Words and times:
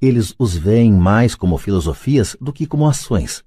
Eles 0.00 0.34
os 0.38 0.56
veem 0.56 0.92
mais 0.92 1.34
como 1.34 1.58
filosofias 1.58 2.36
do 2.40 2.52
que 2.52 2.66
como 2.66 2.88
ações. 2.88 3.44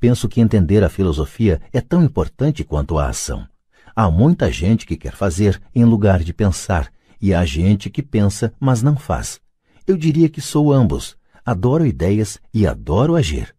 Penso 0.00 0.28
que 0.28 0.40
entender 0.40 0.82
a 0.82 0.88
filosofia 0.88 1.60
é 1.72 1.80
tão 1.80 2.02
importante 2.02 2.64
quanto 2.64 2.98
a 2.98 3.08
ação. 3.08 3.46
Há 3.94 4.10
muita 4.10 4.50
gente 4.50 4.86
que 4.86 4.96
quer 4.96 5.14
fazer 5.14 5.60
em 5.74 5.84
lugar 5.84 6.24
de 6.24 6.32
pensar, 6.32 6.90
e 7.20 7.34
há 7.34 7.44
gente 7.44 7.90
que 7.90 8.02
pensa, 8.02 8.52
mas 8.58 8.82
não 8.82 8.96
faz. 8.96 9.38
Eu 9.86 9.96
diria 9.96 10.28
que 10.28 10.40
sou 10.40 10.72
ambos. 10.72 11.16
Adoro 11.44 11.86
ideias 11.86 12.40
e 12.54 12.66
adoro 12.66 13.14
agir. 13.14 13.54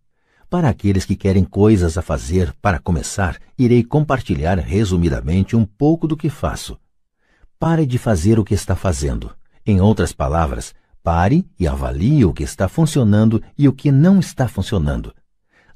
Para 0.50 0.70
aqueles 0.70 1.06
que 1.06 1.16
querem 1.16 1.44
coisas 1.44 1.98
a 1.98 2.02
fazer 2.02 2.54
para 2.62 2.80
começar, 2.80 3.38
irei 3.58 3.84
compartilhar 3.84 4.58
resumidamente 4.58 5.56
um 5.56 5.66
pouco 5.66 6.08
do 6.08 6.18
que 6.18 6.30
faço. 6.30 6.78
Pare 7.60 7.86
de 7.86 7.98
fazer 7.98 8.40
o 8.40 8.44
que 8.44 8.54
está 8.54 8.76
fazendo. 8.76 9.32
Em 9.66 9.80
outras 9.80 10.12
palavras, 10.12 10.74
pare 11.04 11.46
e 11.60 11.68
avalie 11.68 12.24
o 12.24 12.34
que 12.34 12.44
está 12.44 12.70
funcionando 12.70 13.44
e 13.58 13.68
o 13.68 13.74
que 13.74 13.92
não 13.92 14.20
está 14.20 14.48
funcionando. 14.48 15.14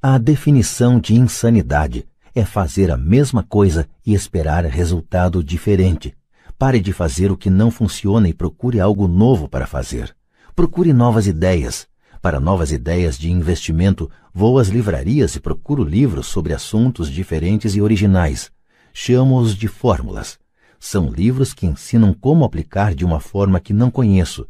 A 0.02 0.18
definição 0.18 0.99
de 0.99 1.13
insanidade 1.13 2.08
é 2.34 2.45
fazer 2.45 2.90
a 2.90 2.98
mesma 2.98 3.44
coisa 3.44 3.90
e 4.05 4.13
esperar 4.13 4.63
resultado 4.63 5.44
diferente. 5.44 6.16
Pare 6.58 6.80
de 6.80 6.94
fazer 6.94 7.30
o 7.30 7.38
que 7.38 7.49
não 7.49 7.70
funciona 7.70 8.30
e 8.30 8.34
procure 8.34 8.80
algo 8.80 9.08
novo 9.08 9.49
para 9.49 9.68
fazer. 9.68 10.16
Procure 10.55 10.94
novas 10.94 11.27
ideias. 11.27 11.88
Para 12.21 12.40
novas 12.40 12.71
ideias 12.71 13.18
de 13.18 13.30
investimento, 13.30 14.09
vou 14.34 14.57
às 14.57 14.70
livrarias 14.70 15.35
e 15.35 15.40
procuro 15.40 15.84
livros 15.84 16.27
sobre 16.27 16.54
assuntos 16.54 17.12
diferentes 17.12 17.76
e 17.76 17.82
originais. 17.82 18.49
Chamo-os 18.94 19.55
de 19.55 19.68
fórmulas. 19.68 20.40
São 20.80 21.09
livros 21.12 21.54
que 21.54 21.68
ensinam 21.68 22.13
como 22.13 22.46
aplicar 22.46 22.96
de 22.96 23.04
uma 23.04 23.20
forma 23.20 23.59
que 23.59 23.73
não 23.73 23.91
conheço. 23.91 24.48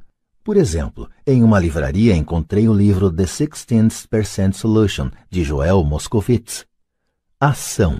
Por 0.47 0.55
exemplo, 0.55 1.09
em 1.25 1.43
uma 1.43 1.59
livraria 1.59 2.15
encontrei 2.15 2.69
o 2.69 2.73
livro 2.73 3.11
The 3.11 3.25
16% 3.25 4.53
Solution, 4.53 5.11
de 5.29 5.43
Joel 5.43 5.83
Moscovitz. 5.83 6.65
Ação. 7.37 7.99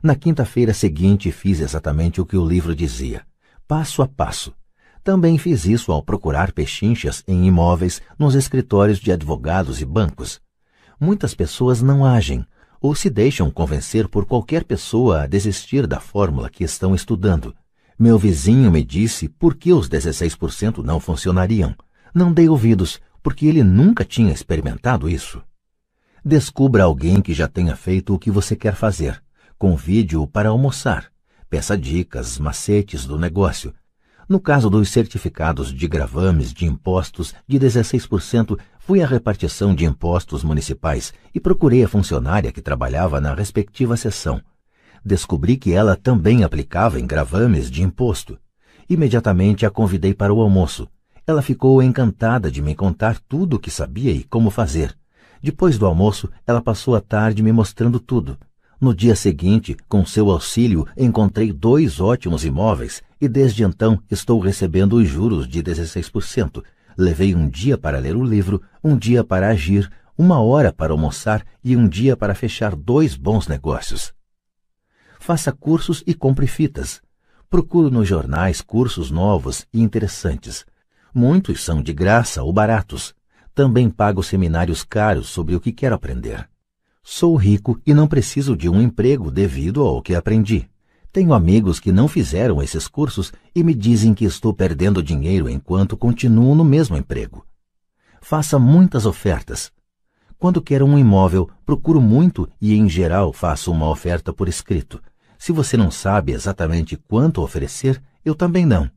Na 0.00 0.14
quinta-feira 0.14 0.72
seguinte 0.72 1.32
fiz 1.32 1.58
exatamente 1.58 2.20
o 2.20 2.24
que 2.24 2.36
o 2.36 2.46
livro 2.46 2.72
dizia, 2.72 3.26
passo 3.66 4.00
a 4.00 4.06
passo. 4.06 4.54
Também 5.02 5.38
fiz 5.38 5.64
isso 5.64 5.90
ao 5.90 6.00
procurar 6.00 6.52
pechinchas 6.52 7.24
em 7.26 7.48
imóveis 7.48 8.00
nos 8.16 8.36
escritórios 8.36 9.00
de 9.00 9.10
advogados 9.10 9.80
e 9.80 9.84
bancos. 9.84 10.40
Muitas 11.00 11.34
pessoas 11.34 11.82
não 11.82 12.04
agem 12.04 12.46
ou 12.80 12.94
se 12.94 13.10
deixam 13.10 13.50
convencer 13.50 14.06
por 14.06 14.24
qualquer 14.24 14.62
pessoa 14.62 15.22
a 15.22 15.26
desistir 15.26 15.84
da 15.84 15.98
fórmula 15.98 16.48
que 16.48 16.62
estão 16.62 16.94
estudando. 16.94 17.52
Meu 17.98 18.16
vizinho 18.16 18.70
me 18.70 18.84
disse 18.84 19.28
por 19.28 19.56
que 19.56 19.72
os 19.72 19.88
16% 19.88 20.78
não 20.84 21.00
funcionariam. 21.00 21.74
Não 22.14 22.32
dei 22.32 22.48
ouvidos, 22.48 23.00
porque 23.22 23.46
ele 23.46 23.62
nunca 23.62 24.04
tinha 24.04 24.32
experimentado 24.32 25.08
isso. 25.08 25.42
Descubra 26.24 26.84
alguém 26.84 27.20
que 27.20 27.32
já 27.32 27.46
tenha 27.48 27.76
feito 27.76 28.14
o 28.14 28.18
que 28.18 28.30
você 28.30 28.56
quer 28.56 28.74
fazer. 28.74 29.22
Convide-o 29.58 30.26
para 30.26 30.48
almoçar. 30.48 31.10
Peça 31.48 31.76
dicas, 31.76 32.38
macetes 32.38 33.04
do 33.06 33.18
negócio. 33.18 33.74
No 34.28 34.38
caso 34.38 34.68
dos 34.68 34.90
certificados 34.90 35.72
de 35.72 35.88
gravames 35.88 36.52
de 36.52 36.66
impostos 36.66 37.34
de 37.46 37.58
16%, 37.58 38.58
fui 38.78 39.02
à 39.02 39.06
repartição 39.06 39.74
de 39.74 39.84
impostos 39.84 40.44
municipais 40.44 41.14
e 41.34 41.40
procurei 41.40 41.82
a 41.82 41.88
funcionária 41.88 42.52
que 42.52 42.60
trabalhava 42.60 43.20
na 43.20 43.34
respectiva 43.34 43.96
seção 43.96 44.42
descobri 45.04 45.56
que 45.56 45.72
ela 45.72 45.96
também 45.96 46.44
aplicava 46.44 47.00
em 47.00 47.06
gravames 47.06 47.70
de 47.70 47.82
imposto. 47.82 48.38
Imediatamente 48.88 49.66
a 49.66 49.70
convidei 49.70 50.14
para 50.14 50.32
o 50.32 50.40
almoço. 50.40 50.88
Ela 51.28 51.42
ficou 51.42 51.82
encantada 51.82 52.50
de 52.50 52.62
me 52.62 52.74
contar 52.74 53.20
tudo 53.20 53.56
o 53.56 53.58
que 53.58 53.70
sabia 53.70 54.10
e 54.10 54.24
como 54.24 54.50
fazer. 54.50 54.96
Depois 55.42 55.78
do 55.78 55.86
almoço, 55.86 56.30
ela 56.46 56.60
passou 56.62 56.96
a 56.96 57.00
tarde 57.00 57.42
me 57.42 57.52
mostrando 57.52 58.00
tudo. 58.00 58.38
No 58.80 58.94
dia 58.94 59.14
seguinte, 59.14 59.76
com 59.88 60.06
seu 60.06 60.30
auxílio, 60.30 60.86
encontrei 60.96 61.52
dois 61.52 62.00
ótimos 62.00 62.44
imóveis 62.44 63.02
e 63.20 63.28
desde 63.28 63.62
então 63.62 64.00
estou 64.10 64.40
recebendo 64.40 64.94
os 64.94 65.06
juros 65.06 65.46
de 65.46 65.62
16%. 65.62 66.64
Levei 66.96 67.34
um 67.34 67.46
dia 67.46 67.76
para 67.76 67.98
ler 67.98 68.16
o 68.16 68.24
livro, 68.24 68.62
um 68.82 68.96
dia 68.96 69.22
para 69.22 69.50
agir, 69.50 69.88
uma 70.16 70.40
hora 70.40 70.72
para 70.72 70.92
almoçar 70.92 71.44
e 71.62 71.76
um 71.76 71.86
dia 71.86 72.16
para 72.16 72.34
fechar 72.34 72.74
dois 72.74 73.14
bons 73.14 73.46
negócios 73.46 74.12
faça 75.28 75.52
cursos 75.52 76.02
e 76.06 76.14
compre 76.14 76.46
fitas. 76.46 77.02
Procuro 77.50 77.90
nos 77.90 78.08
jornais 78.08 78.62
cursos 78.62 79.10
novos 79.10 79.66
e 79.72 79.82
interessantes. 79.82 80.64
Muitos 81.14 81.64
são 81.64 81.82
de 81.82 81.92
graça 81.92 82.42
ou 82.42 82.52
baratos. 82.52 83.14
Também 83.54 83.90
pago 83.90 84.22
seminários 84.22 84.84
caros 84.84 85.28
sobre 85.28 85.54
o 85.54 85.60
que 85.60 85.72
quero 85.72 85.94
aprender. 85.94 86.48
Sou 87.02 87.34
rico 87.36 87.80
e 87.86 87.94
não 87.94 88.06
preciso 88.06 88.56
de 88.56 88.68
um 88.68 88.80
emprego 88.80 89.30
devido 89.30 89.82
ao 89.82 90.02
que 90.02 90.14
aprendi. 90.14 90.68
Tenho 91.10 91.32
amigos 91.32 91.80
que 91.80 91.90
não 91.90 92.06
fizeram 92.06 92.62
esses 92.62 92.86
cursos 92.86 93.32
e 93.54 93.64
me 93.64 93.74
dizem 93.74 94.12
que 94.12 94.24
estou 94.24 94.52
perdendo 94.52 95.02
dinheiro 95.02 95.48
enquanto 95.48 95.96
continuo 95.96 96.54
no 96.54 96.64
mesmo 96.64 96.96
emprego. 96.96 97.46
Faça 98.20 98.58
muitas 98.58 99.06
ofertas. 99.06 99.72
Quando 100.38 100.62
quero 100.62 100.84
um 100.84 100.98
imóvel, 100.98 101.48
procuro 101.64 102.00
muito 102.00 102.48
e, 102.60 102.76
em 102.76 102.88
geral, 102.88 103.32
faço 103.32 103.72
uma 103.72 103.88
oferta 103.88 104.32
por 104.32 104.48
escrito. 104.48 105.02
Se 105.38 105.50
você 105.50 105.76
não 105.76 105.90
sabe 105.90 106.32
exatamente 106.32 106.96
quanto 106.96 107.42
oferecer, 107.42 108.00
eu 108.24 108.34
também 108.34 108.66
não. 108.66 108.90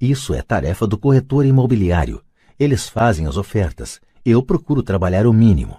Isso 0.00 0.34
é 0.34 0.42
tarefa 0.42 0.86
do 0.86 0.96
corretor 0.96 1.44
imobiliário. 1.44 2.22
Eles 2.58 2.88
fazem 2.88 3.26
as 3.26 3.36
ofertas. 3.36 4.00
Eu 4.24 4.42
procuro 4.42 4.82
trabalhar 4.82 5.26
o 5.26 5.32
mínimo. 5.32 5.78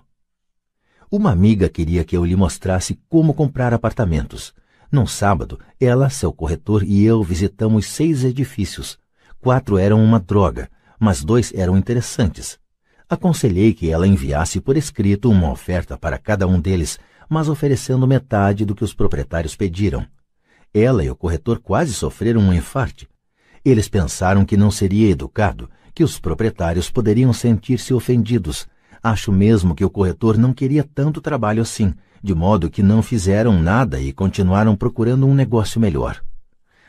Uma 1.11 1.31
amiga 1.31 1.69
queria 1.69 2.03
que 2.03 2.15
eu 2.15 2.25
lhe 2.25 2.35
mostrasse 2.35 2.99
como 3.09 3.33
comprar 3.33 3.73
apartamentos. 3.73 4.53
Num 4.91 5.07
sábado, 5.07 5.59
ela, 5.79 6.09
seu 6.09 6.31
corretor 6.33 6.83
e 6.83 7.03
eu 7.03 7.23
visitamos 7.23 7.85
seis 7.85 8.23
edifícios. 8.23 8.97
Quatro 9.39 9.77
eram 9.77 10.03
uma 10.03 10.19
droga, 10.19 10.69
mas 10.99 11.23
dois 11.23 11.53
eram 11.53 11.77
interessantes. 11.77 12.59
Aconselhei 13.09 13.73
que 13.73 13.89
ela 13.89 14.07
enviasse 14.07 14.59
por 14.59 14.77
escrito 14.77 15.29
uma 15.31 15.51
oferta 15.51 15.97
para 15.97 16.17
cada 16.17 16.45
um 16.45 16.59
deles 16.59 16.99
mas 17.29 17.47
oferecendo 17.47 18.07
metade 18.07 18.65
do 18.65 18.73
que 18.73 18.83
os 18.83 18.93
proprietários 18.93 19.55
pediram. 19.55 20.05
Ela 20.73 21.03
e 21.03 21.09
o 21.11 21.15
corretor 21.15 21.59
quase 21.59 21.93
sofreram 21.93 22.41
um 22.41 22.53
infarte. 22.53 23.07
Eles 23.63 23.89
pensaram 23.89 24.45
que 24.45 24.57
não 24.57 24.71
seria 24.71 25.09
educado, 25.09 25.69
que 25.93 26.03
os 26.03 26.19
proprietários 26.19 26.89
poderiam 26.89 27.33
sentir-se 27.33 27.93
ofendidos. 27.93 28.67
Acho 29.01 29.31
mesmo 29.31 29.75
que 29.75 29.83
o 29.83 29.89
corretor 29.89 30.37
não 30.37 30.53
queria 30.53 30.83
tanto 30.83 31.21
trabalho 31.21 31.61
assim, 31.61 31.93
de 32.21 32.33
modo 32.33 32.69
que 32.69 32.83
não 32.83 33.01
fizeram 33.01 33.61
nada 33.61 33.99
e 33.99 34.11
continuaram 34.11 34.75
procurando 34.75 35.27
um 35.27 35.33
negócio 35.33 35.79
melhor. 35.79 36.21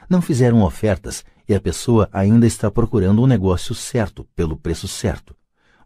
Não 0.08 0.20
fizeram 0.20 0.62
ofertas 0.62 1.25
e 1.48 1.54
a 1.54 1.60
pessoa 1.60 2.08
ainda 2.12 2.47
está 2.47 2.70
procurando 2.70 3.22
um 3.22 3.26
negócio 3.26 3.75
certo, 3.75 4.26
pelo 4.34 4.56
preço 4.56 4.87
certo. 4.88 5.34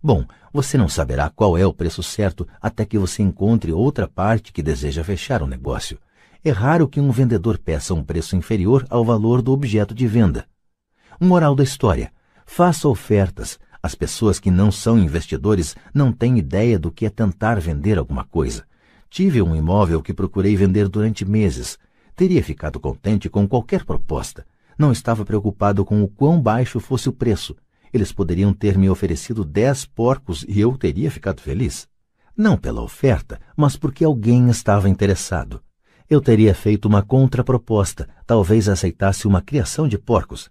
Bom, 0.03 0.25
você 0.53 0.77
não 0.77 0.89
saberá 0.89 1.31
qual 1.31 1.57
é 1.57 1.67
o 1.67 1.73
preço 1.73 2.03
certo 2.03 2.47
até 2.61 2.85
que 2.85 2.99
você 2.99 3.23
encontre 3.23 3.73
outra 3.73 4.07
parte 4.07 4.53
que 4.53 4.63
deseja 4.63 5.03
fechar 5.03 5.43
o 5.43 5.47
negócio. 5.47 5.99
É 6.45 6.51
raro 6.51 6.87
que 6.87 7.01
um 7.01 7.11
vendedor 7.11 7.57
peça 7.59 7.95
um 7.95 8.03
preço 8.03 8.37
inferior 8.37 8.87
ao 8.91 9.03
valor 9.03 9.41
do 9.41 9.51
objeto 9.51 9.95
de 9.95 10.07
venda. 10.07 10.47
Moral 11.21 11.55
da 11.55 11.63
história: 11.63 12.13
faça 12.47 12.89
ofertas. 12.89 13.59
As 13.83 13.95
pessoas 13.95 14.41
que 14.41 14.51
não 14.51 14.73
são 14.73 14.99
investidores 14.99 15.77
não 15.93 16.11
têm 16.11 16.39
ideia 16.39 16.79
do 16.79 16.91
que 16.91 17.05
é 17.05 17.11
tentar 17.11 17.61
vender 17.61 17.99
alguma 17.99 18.25
coisa. 18.25 18.65
Tive 19.11 19.43
um 19.43 19.55
imóvel 19.55 20.03
que 20.03 20.15
procurei 20.15 20.57
vender 20.57 20.89
durante 20.89 21.25
meses. 21.25 21.79
Teria 22.17 22.43
ficado 22.43 22.81
contente 22.81 23.29
com 23.29 23.47
qualquer 23.47 23.85
proposta. 23.85 24.47
Não 24.79 24.91
estava 24.91 25.25
preocupado 25.25 25.85
com 25.85 26.03
o 26.03 26.09
quão 26.09 26.41
baixo 26.41 26.81
fosse 26.81 27.09
o 27.09 27.13
preço. 27.13 27.55
Eles 27.93 28.11
poderiam 28.11 28.53
ter 28.53 28.77
me 28.77 28.91
oferecido 28.91 29.45
dez 29.45 29.85
porcos 29.85 30.45
e 30.49 30.61
eu 30.61 30.77
teria 30.77 31.11
ficado 31.11 31.41
feliz. 31.41 31.87
Não 32.37 32.57
pela 32.57 32.83
oferta, 32.83 33.39
mas 33.57 33.77
porque 33.77 34.05
alguém 34.05 34.49
estava 34.49 34.89
interessado. 34.89 35.63
Eu 36.11 36.21
teria 36.21 36.55
feito 36.55 36.87
uma 36.87 37.03
contraproposta, 37.03 38.09
talvez 38.27 38.69
aceitasse 38.69 39.29
uma 39.29 39.41
criação 39.41 39.87
de 39.87 39.97
porcos. 39.97 40.51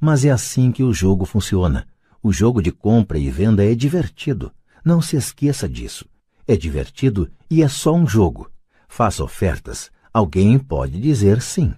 Mas 0.00 0.24
é 0.24 0.30
assim 0.30 0.72
que 0.72 0.82
o 0.82 0.94
jogo 0.94 1.26
funciona. 1.26 1.86
O 2.22 2.32
jogo 2.32 2.62
de 2.62 2.72
compra 2.72 3.18
e 3.18 3.30
venda 3.30 3.64
é 3.64 3.74
divertido. 3.74 4.50
Não 4.82 5.02
se 5.02 5.16
esqueça 5.16 5.68
disso. 5.68 6.06
É 6.48 6.56
divertido 6.56 7.30
e 7.50 7.62
é 7.62 7.68
só 7.68 7.94
um 7.94 8.06
jogo. 8.06 8.50
Faça 8.88 9.22
ofertas. 9.22 9.90
Alguém 10.12 10.58
pode 10.58 10.98
dizer 10.98 11.42
sim. 11.42 11.74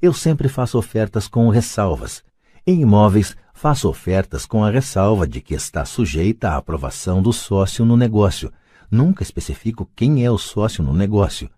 Eu 0.00 0.12
sempre 0.12 0.48
faço 0.48 0.78
ofertas 0.78 1.26
com 1.26 1.48
ressalvas. 1.48 2.22
Em 2.66 2.82
imóveis, 2.82 3.34
faço 3.54 3.88
ofertas 3.88 4.44
com 4.44 4.62
a 4.62 4.70
ressalva 4.70 5.26
de 5.26 5.40
que 5.40 5.54
está 5.54 5.84
sujeita 5.84 6.50
à 6.50 6.56
aprovação 6.56 7.22
do 7.22 7.32
sócio 7.32 7.84
no 7.84 7.96
negócio. 7.96 8.52
Nunca 8.90 9.22
especifico 9.22 9.90
quem 9.96 10.24
é 10.24 10.30
o 10.30 10.38
sócio 10.38 10.84
no 10.84 10.92
negócio. 10.92 11.50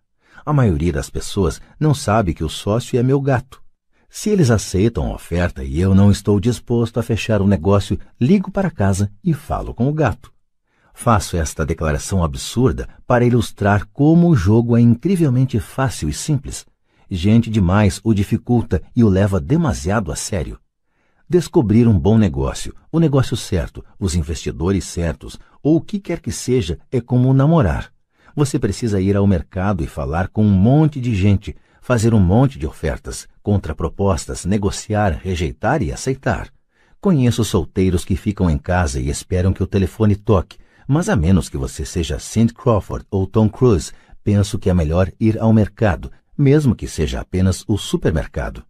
A 0.46 0.52
maioria 0.52 0.92
das 0.92 1.10
pessoas 1.10 1.60
não 1.78 1.92
sabe 1.92 2.32
que 2.32 2.44
o 2.44 2.48
sócio 2.48 2.98
é 2.98 3.02
meu 3.02 3.20
gato. 3.20 3.59
Se 4.12 4.28
eles 4.28 4.50
aceitam 4.50 5.06
a 5.06 5.14
oferta 5.14 5.62
e 5.62 5.80
eu 5.80 5.94
não 5.94 6.10
estou 6.10 6.40
disposto 6.40 6.98
a 6.98 7.02
fechar 7.02 7.40
o 7.40 7.46
negócio, 7.46 7.96
ligo 8.20 8.50
para 8.50 8.68
casa 8.68 9.08
e 9.22 9.32
falo 9.32 9.72
com 9.72 9.88
o 9.88 9.92
gato. 9.92 10.32
Faço 10.92 11.36
esta 11.36 11.64
declaração 11.64 12.24
absurda 12.24 12.88
para 13.06 13.24
ilustrar 13.24 13.86
como 13.92 14.28
o 14.28 14.34
jogo 14.34 14.76
é 14.76 14.80
incrivelmente 14.80 15.60
fácil 15.60 16.08
e 16.08 16.12
simples. 16.12 16.66
Gente 17.08 17.48
demais 17.48 18.00
o 18.02 18.12
dificulta 18.12 18.82
e 18.96 19.04
o 19.04 19.08
leva 19.08 19.40
demasiado 19.40 20.10
a 20.10 20.16
sério. 20.16 20.58
Descobrir 21.28 21.86
um 21.86 21.96
bom 21.96 22.18
negócio, 22.18 22.74
o 22.90 22.98
negócio 22.98 23.36
certo, 23.36 23.84
os 23.96 24.16
investidores 24.16 24.84
certos, 24.84 25.38
ou 25.62 25.76
o 25.76 25.80
que 25.80 26.00
quer 26.00 26.18
que 26.18 26.32
seja, 26.32 26.80
é 26.90 27.00
como 27.00 27.32
namorar. 27.32 27.92
Você 28.34 28.58
precisa 28.58 29.00
ir 29.00 29.16
ao 29.16 29.26
mercado 29.26 29.84
e 29.84 29.86
falar 29.86 30.28
com 30.28 30.44
um 30.44 30.50
monte 30.50 31.00
de 31.00 31.14
gente, 31.14 31.54
fazer 31.80 32.14
um 32.14 32.20
monte 32.20 32.58
de 32.58 32.66
ofertas, 32.66 33.28
contrapropostas, 33.42 34.44
negociar, 34.44 35.18
rejeitar 35.22 35.82
e 35.82 35.92
aceitar. 35.92 36.48
Conheço 37.00 37.44
solteiros 37.44 38.04
que 38.04 38.16
ficam 38.16 38.50
em 38.50 38.58
casa 38.58 39.00
e 39.00 39.08
esperam 39.08 39.52
que 39.52 39.62
o 39.62 39.66
telefone 39.66 40.14
toque, 40.14 40.58
mas 40.86 41.08
a 41.08 41.16
menos 41.16 41.48
que 41.48 41.56
você 41.56 41.84
seja 41.84 42.18
Cindy 42.18 42.52
Crawford 42.52 43.06
ou 43.10 43.26
Tom 43.26 43.48
Cruise, 43.48 43.92
penso 44.22 44.58
que 44.58 44.68
é 44.68 44.74
melhor 44.74 45.10
ir 45.18 45.38
ao 45.38 45.52
mercado, 45.52 46.10
mesmo 46.36 46.74
que 46.74 46.86
seja 46.86 47.20
apenas 47.20 47.64
o 47.66 47.78
supermercado. 47.78 48.64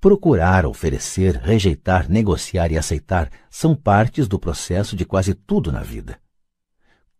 Procurar, 0.00 0.64
oferecer, 0.64 1.36
rejeitar, 1.36 2.08
negociar 2.08 2.70
e 2.70 2.78
aceitar 2.78 3.28
são 3.50 3.74
partes 3.74 4.28
do 4.28 4.38
processo 4.38 4.94
de 4.94 5.04
quase 5.04 5.34
tudo 5.34 5.72
na 5.72 5.82
vida. 5.82 6.18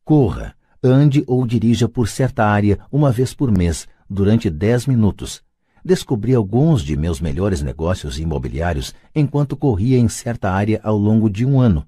Corra, 0.05 0.55
ande 0.83 1.25
ou 1.27 1.45
dirija 1.47 1.89
por 1.89 2.09
certa 2.09 2.45
área 2.45 2.79
uma 2.91 3.11
vez 3.11 3.35
por 3.35 3.51
mês, 3.51 3.87
durante 4.09 4.49
dez 4.49 4.87
minutos. 4.87 5.43
Descobri 5.85 6.35
alguns 6.35 6.83
de 6.83 6.97
meus 6.97 7.21
melhores 7.21 7.63
negócios 7.63 8.19
imobiliários 8.19 8.95
enquanto 9.15 9.57
corria 9.57 9.99
em 9.99 10.09
certa 10.09 10.51
área 10.51 10.81
ao 10.83 10.97
longo 10.97 11.31
de 11.31 11.45
um 11.45 11.61
ano. 11.61 11.87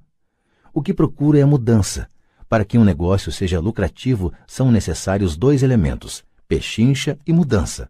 O 0.72 0.80
que 0.82 0.94
procuro 0.94 1.36
é 1.36 1.44
mudança. 1.44 2.08
Para 2.48 2.64
que 2.64 2.78
um 2.78 2.84
negócio 2.84 3.30
seja 3.30 3.60
lucrativo, 3.60 4.32
são 4.46 4.70
necessários 4.70 5.36
dois 5.36 5.62
elementos: 5.62 6.24
pechincha 6.48 7.18
e 7.26 7.32
mudança. 7.32 7.88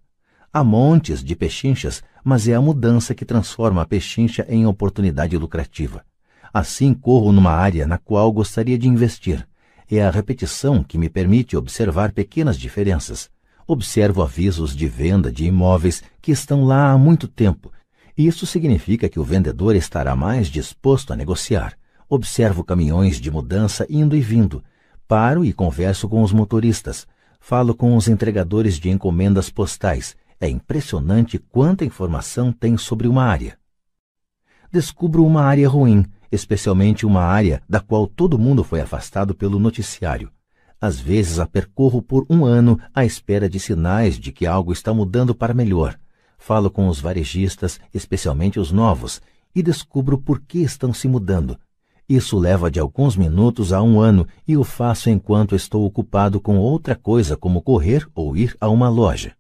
Há 0.53 0.65
montes 0.65 1.23
de 1.23 1.37
pechinchas, 1.37 2.03
mas 2.25 2.49
é 2.49 2.55
a 2.55 2.61
mudança 2.61 3.15
que 3.15 3.25
transforma 3.25 3.83
a 3.83 3.87
pechincha 3.87 4.45
em 4.49 4.67
oportunidade 4.67 5.37
lucrativa. 5.39 6.05
Assim 6.53 6.93
corro 6.93 7.31
numa 7.31 7.53
área 7.53 7.87
na 7.87 7.99
qual 7.99 8.33
gostaria 8.33 8.77
de 8.77 8.89
investir. 8.89 9.47
É 9.91 10.03
a 10.03 10.11
repetição 10.11 10.83
que 10.83 10.99
me 10.99 11.09
permite 11.09 11.57
observar 11.57 12.13
pequenas 12.13 12.59
diferenças. 12.59 13.31
Observo 13.67 14.23
avisos 14.23 14.75
de 14.75 14.87
venda 14.87 15.31
de 15.31 15.45
imóveis 15.45 16.03
que 16.21 16.33
estão 16.33 16.65
lá 16.65 16.93
há 16.93 16.99
muito 16.99 17.29
tempo. 17.29 17.73
Isso 18.17 18.47
significa 18.47 19.09
que 19.09 19.19
o 19.19 19.25
vendedor 19.25 19.75
estará 19.77 20.15
mais 20.15 20.49
disposto 20.49 21.13
a 21.13 21.17
negociar. 21.17 21.77
Observo 22.09 22.65
caminhões 22.65 23.21
de 23.21 23.31
mudança 23.31 23.87
indo 23.89 24.17
e 24.17 24.21
vindo. 24.21 24.63
Paro 25.07 25.45
e 25.45 25.53
converso 25.53 26.09
com 26.09 26.23
os 26.23 26.33
motoristas. 26.33 27.07
Falo 27.41 27.75
com 27.75 27.97
os 27.97 28.09
entregadores 28.09 28.75
de 28.75 28.91
encomendas 28.91 29.49
postais. 29.49 30.17
É 30.41 30.49
impressionante 30.49 31.39
quanta 31.39 31.85
informação 31.85 32.53
tem 32.53 32.77
sobre 32.77 33.07
uma 33.07 33.25
área. 33.25 33.59
Descubro 34.73 35.25
uma 35.25 35.43
área 35.43 35.69
ruim, 35.69 36.05
especialmente 36.31 37.05
uma 37.05 37.23
área 37.23 37.63
da 37.69 37.81
qual 37.81 38.07
todo 38.07 38.39
mundo 38.39 38.63
foi 38.63 38.81
afastado 38.81 39.35
pelo 39.35 39.59
noticiário. 39.59 40.31
Às 40.81 40.99
vezes 40.99 41.39
a 41.39 41.47
percorro 41.47 42.01
por 42.01 42.25
um 42.31 42.45
ano 42.45 42.81
à 42.95 43.05
espera 43.05 43.51
de 43.51 43.61
sinais 43.61 44.19
de 44.19 44.33
que 44.33 44.47
algo 44.47 44.73
está 44.73 44.95
mudando 44.95 45.35
para 45.35 45.53
melhor. 45.53 45.99
Falo 46.39 46.71
com 46.71 46.89
os 46.89 46.99
varejistas, 47.01 47.79
especialmente 47.93 48.59
os 48.59 48.73
novos, 48.73 49.21
e 49.55 49.63
descubro 49.63 50.17
por 50.17 50.41
que 50.41 50.61
estão 50.61 50.93
se 50.95 51.07
mudando. 51.07 51.59
Isso 52.09 52.39
leva 52.39 52.71
de 52.71 52.81
alguns 52.81 53.15
minutos 53.15 53.73
a 53.73 53.83
um 53.83 54.01
ano 54.01 54.27
e 54.49 54.57
o 54.57 54.65
faço 54.65 55.11
enquanto 55.11 55.55
estou 55.55 55.85
ocupado 55.85 56.41
com 56.41 56.57
outra 56.57 56.97
coisa 56.97 57.37
como 57.37 57.63
correr 57.63 58.09
ou 58.15 58.37
ir 58.37 58.57
a 58.61 58.69
uma 58.69 58.89
loja. 58.89 59.37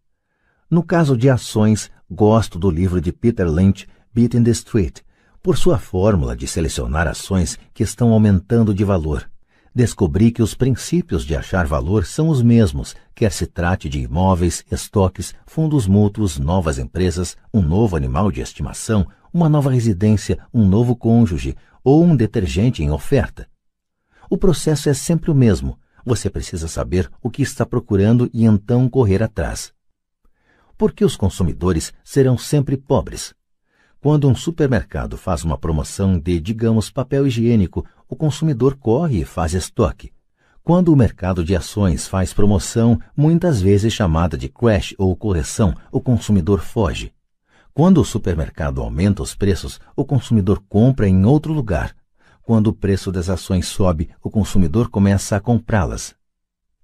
No 0.70 0.82
caso 0.82 1.16
de 1.16 1.28
ações, 1.28 1.90
gosto 2.08 2.58
do 2.58 2.70
livro 2.70 3.00
de 3.00 3.12
Peter 3.12 3.48
Lynch, 3.48 3.88
Beating 4.14 4.44
the 4.44 4.50
Street, 4.50 5.00
por 5.42 5.56
sua 5.56 5.78
fórmula 5.78 6.36
de 6.36 6.46
selecionar 6.46 7.08
ações 7.08 7.58
que 7.72 7.82
estão 7.82 8.12
aumentando 8.12 8.74
de 8.74 8.84
valor. 8.84 9.28
Descobri 9.72 10.32
que 10.32 10.42
os 10.42 10.52
princípios 10.52 11.24
de 11.24 11.36
achar 11.36 11.64
valor 11.64 12.04
são 12.04 12.28
os 12.28 12.42
mesmos, 12.42 12.96
quer 13.14 13.30
se 13.30 13.46
trate 13.46 13.88
de 13.88 14.00
imóveis, 14.00 14.64
estoques, 14.70 15.32
fundos 15.46 15.86
mútuos, 15.86 16.38
novas 16.38 16.76
empresas, 16.76 17.36
um 17.54 17.62
novo 17.62 17.94
animal 17.96 18.32
de 18.32 18.40
estimação, 18.40 19.06
uma 19.32 19.48
nova 19.48 19.70
residência, 19.70 20.38
um 20.52 20.66
novo 20.66 20.96
cônjuge 20.96 21.56
ou 21.84 22.02
um 22.04 22.16
detergente 22.16 22.82
em 22.82 22.90
oferta. 22.90 23.48
O 24.28 24.36
processo 24.36 24.88
é 24.88 24.94
sempre 24.94 25.30
o 25.30 25.34
mesmo. 25.34 25.78
Você 26.04 26.28
precisa 26.28 26.66
saber 26.66 27.08
o 27.22 27.30
que 27.30 27.42
está 27.42 27.64
procurando 27.64 28.28
e 28.32 28.44
então 28.44 28.88
correr 28.88 29.22
atrás. 29.22 29.72
Por 30.76 30.92
que 30.92 31.04
os 31.04 31.16
consumidores 31.16 31.92
serão 32.02 32.36
sempre 32.36 32.76
pobres? 32.76 33.34
Quando 34.00 34.28
um 34.28 34.34
supermercado 34.34 35.18
faz 35.18 35.44
uma 35.44 35.58
promoção 35.58 36.18
de, 36.18 36.40
digamos, 36.40 36.90
papel 36.90 37.26
higiênico, 37.26 37.84
o 38.10 38.16
consumidor 38.16 38.76
corre 38.76 39.20
e 39.20 39.24
faz 39.24 39.54
estoque. 39.54 40.12
Quando 40.64 40.92
o 40.92 40.96
mercado 40.96 41.44
de 41.44 41.54
ações 41.54 42.08
faz 42.08 42.34
promoção, 42.34 43.00
muitas 43.16 43.62
vezes 43.62 43.92
chamada 43.92 44.36
de 44.36 44.48
crash 44.48 44.94
ou 44.98 45.14
correção, 45.16 45.74
o 45.92 46.00
consumidor 46.00 46.60
foge. 46.60 47.14
Quando 47.72 48.00
o 48.00 48.04
supermercado 48.04 48.82
aumenta 48.82 49.22
os 49.22 49.34
preços, 49.34 49.80
o 49.94 50.04
consumidor 50.04 50.62
compra 50.68 51.08
em 51.08 51.24
outro 51.24 51.52
lugar. 51.52 51.94
Quando 52.42 52.66
o 52.66 52.72
preço 52.72 53.12
das 53.12 53.30
ações 53.30 53.68
sobe, 53.68 54.10
o 54.22 54.28
consumidor 54.28 54.90
começa 54.90 55.36
a 55.36 55.40
comprá-las. 55.40 56.14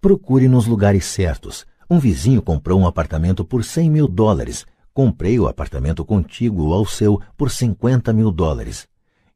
Procure 0.00 0.46
nos 0.46 0.67
lugares 0.67 1.05
certos. 1.05 1.67
Um 1.90 1.99
vizinho 1.99 2.40
comprou 2.40 2.81
um 2.81 2.87
apartamento 2.87 3.44
por 3.44 3.64
100 3.64 3.90
mil 3.90 4.08
dólares 4.08 4.64
Comprei 4.96 5.38
o 5.38 5.46
apartamento 5.46 6.02
contíguo 6.06 6.73
ao 6.73 6.87
seu 6.87 7.20
por 7.37 7.50
50 7.50 8.14
mil 8.14 8.32
dólares. 8.32 8.88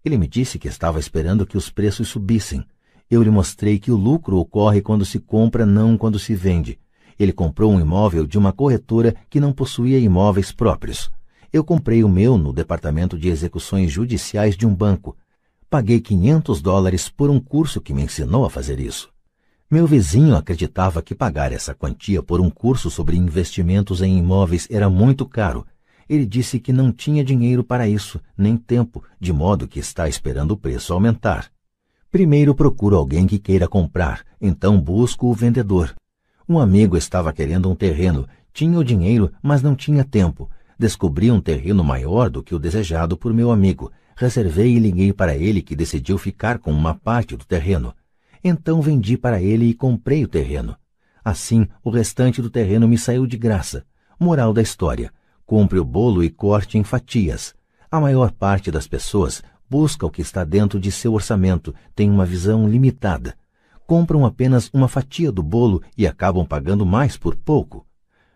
Ele 0.05 0.17
me 0.17 0.27
disse 0.27 0.59
que 0.59 0.69
estava 0.69 0.99
esperando 0.99 1.47
que 1.47 1.57
os 1.57 1.71
preços 1.71 2.09
subissem. 2.09 2.65
Eu 3.11 3.23
lhe 3.23 3.31
mostrei 3.31 3.79
que 3.79 3.91
o 3.91 3.97
lucro 3.97 4.39
ocorre 4.39 4.81
quando 4.81 5.05
se 5.05 5.19
compra, 5.19 5.67
não 5.67 5.99
quando 5.99 6.19
se 6.19 6.35
vende. 6.35 6.79
Ele 7.19 7.33
comprou 7.33 7.71
um 7.71 7.81
imóvel 7.81 8.27
de 8.27 8.39
uma 8.39 8.53
corretora 8.53 9.15
que 9.29 9.39
não 9.41 9.53
possuía 9.53 9.99
imóveis 9.99 10.53
próprios. 10.53 11.11
Eu 11.53 11.63
comprei 11.63 12.03
o 12.03 12.09
meu 12.09 12.39
no 12.39 12.53
departamento 12.53 13.19
de 13.19 13.29
execuções 13.29 13.93
judiciais 13.93 14.57
de 14.57 14.67
um 14.67 14.75
banco. 14.75 15.17
Paguei 15.69 16.01
500 16.01 16.63
dólares 16.63 17.09
por 17.09 17.29
um 17.29 17.39
curso 17.39 17.81
que 17.81 17.93
me 17.93 18.03
ensinou 18.03 18.47
a 18.47 18.51
fazer 18.51 18.81
isso. 18.81 19.11
Meu 19.71 19.87
vizinho 19.87 20.35
acreditava 20.35 21.03
que 21.03 21.15
pagar 21.15 21.53
essa 21.53 21.75
quantia 21.75 22.23
por 22.23 22.41
um 22.41 22.49
curso 22.49 22.91
sobre 22.91 23.17
investimentos 23.17 24.01
em 24.01 24.19
imóveis 24.19 24.67
era 24.71 24.89
muito 24.89 25.27
caro. 25.27 25.67
Ele 26.11 26.27
disse 26.27 26.59
que 26.59 26.73
não 26.73 26.91
tinha 26.91 27.23
dinheiro 27.23 27.63
para 27.63 27.87
isso, 27.87 28.21
nem 28.37 28.57
tempo, 28.57 29.05
de 29.21 29.33
modo 29.33 29.69
que 29.69 29.79
está 29.79 30.09
esperando 30.09 30.51
o 30.51 30.57
preço 30.57 30.93
aumentar. 30.93 31.49
Primeiro 32.11 32.53
procuro 32.53 32.97
alguém 32.97 33.29
que 33.29 33.39
queira 33.39 33.69
comprar, 33.69 34.25
então 34.41 34.81
busco 34.81 35.29
o 35.29 35.33
vendedor. 35.33 35.95
Um 36.49 36.59
amigo 36.59 36.97
estava 36.97 37.33
querendo 37.33 37.71
um 37.71 37.77
terreno, 37.77 38.27
tinha 38.53 38.77
o 38.77 38.83
dinheiro, 38.83 39.31
mas 39.41 39.63
não 39.63 39.77
tinha 39.77 40.03
tempo. 40.03 40.51
Descobri 40.77 41.31
um 41.31 41.41
terreno 41.41 41.85
maior 41.85 42.29
do 42.29 42.43
que 42.43 42.57
o 42.57 42.59
desejado 42.59 43.17
por 43.17 43.33
meu 43.33 43.53
amigo. 43.53 43.93
Reservei 44.17 44.75
e 44.75 44.81
liguei 44.81 45.13
para 45.13 45.37
ele 45.37 45.63
que 45.63 45.77
decidiu 45.77 46.19
ficar 46.19 46.59
com 46.59 46.73
uma 46.73 46.93
parte 46.93 47.37
do 47.37 47.45
terreno. 47.45 47.95
Então 48.43 48.83
vendi 48.83 49.17
para 49.17 49.41
ele 49.41 49.67
e 49.67 49.75
comprei 49.75 50.25
o 50.25 50.29
terreno. 50.29 50.75
Assim, 51.25 51.69
o 51.85 51.91
restante 51.91 52.43
do 52.43 52.51
terreno 52.51 52.89
me 52.89 52.99
saiu 52.99 53.29
de 53.29 53.37
graça. 53.37 53.85
Moral 54.19 54.53
da 54.53 54.61
história: 54.61 55.13
compre 55.51 55.81
o 55.81 55.85
bolo 55.85 56.23
e 56.23 56.31
corte 56.31 56.79
em 56.79 56.85
fatias. 56.85 57.57
A 57.91 57.99
maior 57.99 58.31
parte 58.31 58.71
das 58.71 58.87
pessoas 58.87 59.43
busca 59.69 60.07
o 60.07 60.11
que 60.11 60.23
está 60.23 60.45
dentro 60.45 60.79
de 60.79 60.93
seu 60.93 61.13
orçamento, 61.13 61.75
tem 61.93 62.09
uma 62.09 62.25
visão 62.25 62.69
limitada. 62.69 63.35
Compram 63.85 64.25
apenas 64.25 64.71
uma 64.73 64.87
fatia 64.87 65.33
do 65.33 65.43
bolo 65.43 65.83
e 65.99 66.07
acabam 66.07 66.47
pagando 66.47 66.87
mais 66.87 67.17
por 67.17 67.35
pouco. 67.35 67.85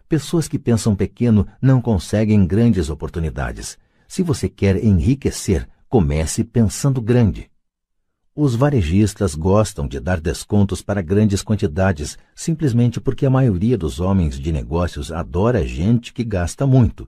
Pessoas 0.08 0.48
que 0.48 0.58
pensam 0.58 0.96
pequeno 0.96 1.46
não 1.62 1.80
conseguem 1.80 2.44
grandes 2.44 2.90
oportunidades. 2.90 3.78
Se 4.08 4.20
você 4.20 4.48
quer 4.48 4.82
enriquecer, 4.82 5.68
comece 5.88 6.42
pensando 6.42 7.00
grande. 7.00 7.48
Os 8.36 8.56
varejistas 8.56 9.36
gostam 9.36 9.86
de 9.86 10.00
dar 10.00 10.20
descontos 10.20 10.82
para 10.82 11.00
grandes 11.00 11.40
quantidades, 11.40 12.18
simplesmente 12.34 13.00
porque 13.00 13.24
a 13.24 13.30
maioria 13.30 13.78
dos 13.78 14.00
homens 14.00 14.40
de 14.40 14.50
negócios 14.50 15.12
adora 15.12 15.64
gente 15.64 16.12
que 16.12 16.24
gasta 16.24 16.66
muito. 16.66 17.06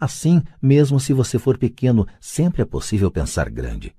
Assim, 0.00 0.42
mesmo 0.60 0.98
se 0.98 1.12
você 1.12 1.38
for 1.38 1.58
pequeno, 1.58 2.08
sempre 2.20 2.62
é 2.62 2.64
possível 2.64 3.08
pensar 3.08 3.48
grande. 3.50 3.94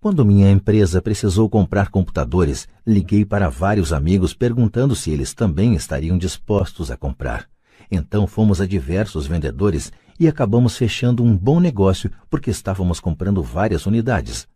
Quando 0.00 0.24
minha 0.24 0.50
empresa 0.50 1.00
precisou 1.00 1.48
comprar 1.48 1.88
computadores, 1.88 2.66
liguei 2.84 3.24
para 3.24 3.48
vários 3.48 3.92
amigos 3.92 4.34
perguntando 4.34 4.96
se 4.96 5.12
eles 5.12 5.32
também 5.32 5.76
estariam 5.76 6.18
dispostos 6.18 6.90
a 6.90 6.96
comprar. 6.96 7.48
Então 7.88 8.26
fomos 8.26 8.60
a 8.60 8.66
diversos 8.66 9.28
vendedores 9.28 9.92
e 10.18 10.26
acabamos 10.26 10.76
fechando 10.76 11.22
um 11.22 11.36
bom 11.36 11.60
negócio 11.60 12.10
porque 12.28 12.50
estávamos 12.50 12.98
comprando 12.98 13.40
várias 13.40 13.86
unidades. 13.86 14.48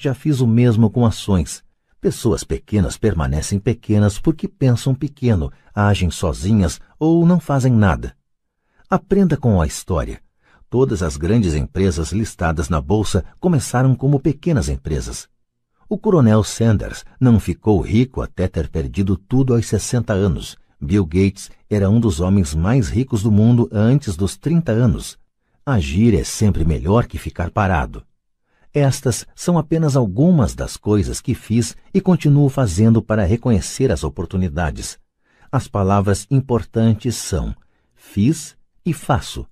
Já 0.00 0.14
fiz 0.14 0.38
o 0.38 0.46
mesmo 0.46 0.88
com 0.88 1.04
ações. 1.04 1.64
Pessoas 2.00 2.44
pequenas 2.44 2.96
permanecem 2.96 3.58
pequenas 3.58 4.16
porque 4.16 4.46
pensam 4.46 4.94
pequeno, 4.94 5.50
agem 5.74 6.08
sozinhas 6.08 6.80
ou 7.00 7.26
não 7.26 7.40
fazem 7.40 7.72
nada. 7.72 8.16
Aprenda 8.88 9.36
com 9.36 9.60
a 9.60 9.66
história. 9.66 10.22
Todas 10.70 11.02
as 11.02 11.16
grandes 11.16 11.52
empresas 11.54 12.12
listadas 12.12 12.68
na 12.68 12.80
bolsa 12.80 13.24
começaram 13.40 13.92
como 13.96 14.20
pequenas 14.20 14.68
empresas. 14.68 15.28
O 15.88 15.98
coronel 15.98 16.44
Sanders 16.44 17.04
não 17.18 17.40
ficou 17.40 17.80
rico 17.80 18.22
até 18.22 18.46
ter 18.46 18.68
perdido 18.68 19.16
tudo 19.16 19.52
aos 19.52 19.66
60 19.66 20.12
anos. 20.12 20.56
Bill 20.80 21.04
Gates 21.04 21.50
era 21.68 21.90
um 21.90 21.98
dos 21.98 22.20
homens 22.20 22.54
mais 22.54 22.88
ricos 22.88 23.20
do 23.24 23.32
mundo 23.32 23.68
antes 23.72 24.14
dos 24.14 24.36
30 24.36 24.70
anos. 24.70 25.18
Agir 25.66 26.14
é 26.14 26.22
sempre 26.22 26.64
melhor 26.64 27.08
que 27.08 27.18
ficar 27.18 27.50
parado. 27.50 28.06
Estas 28.78 29.26
são 29.34 29.58
apenas 29.58 29.96
algumas 29.96 30.54
das 30.54 30.76
coisas 30.76 31.20
que 31.20 31.34
fiz 31.34 31.76
e 31.92 32.00
continuo 32.00 32.48
fazendo 32.48 33.02
para 33.02 33.24
reconhecer 33.24 33.90
as 33.90 34.04
oportunidades. 34.04 34.98
As 35.50 35.66
palavras 35.66 36.28
importantes 36.30 37.16
são 37.16 37.52
fiz 37.96 38.56
e 38.86 38.94
faço. 38.94 39.44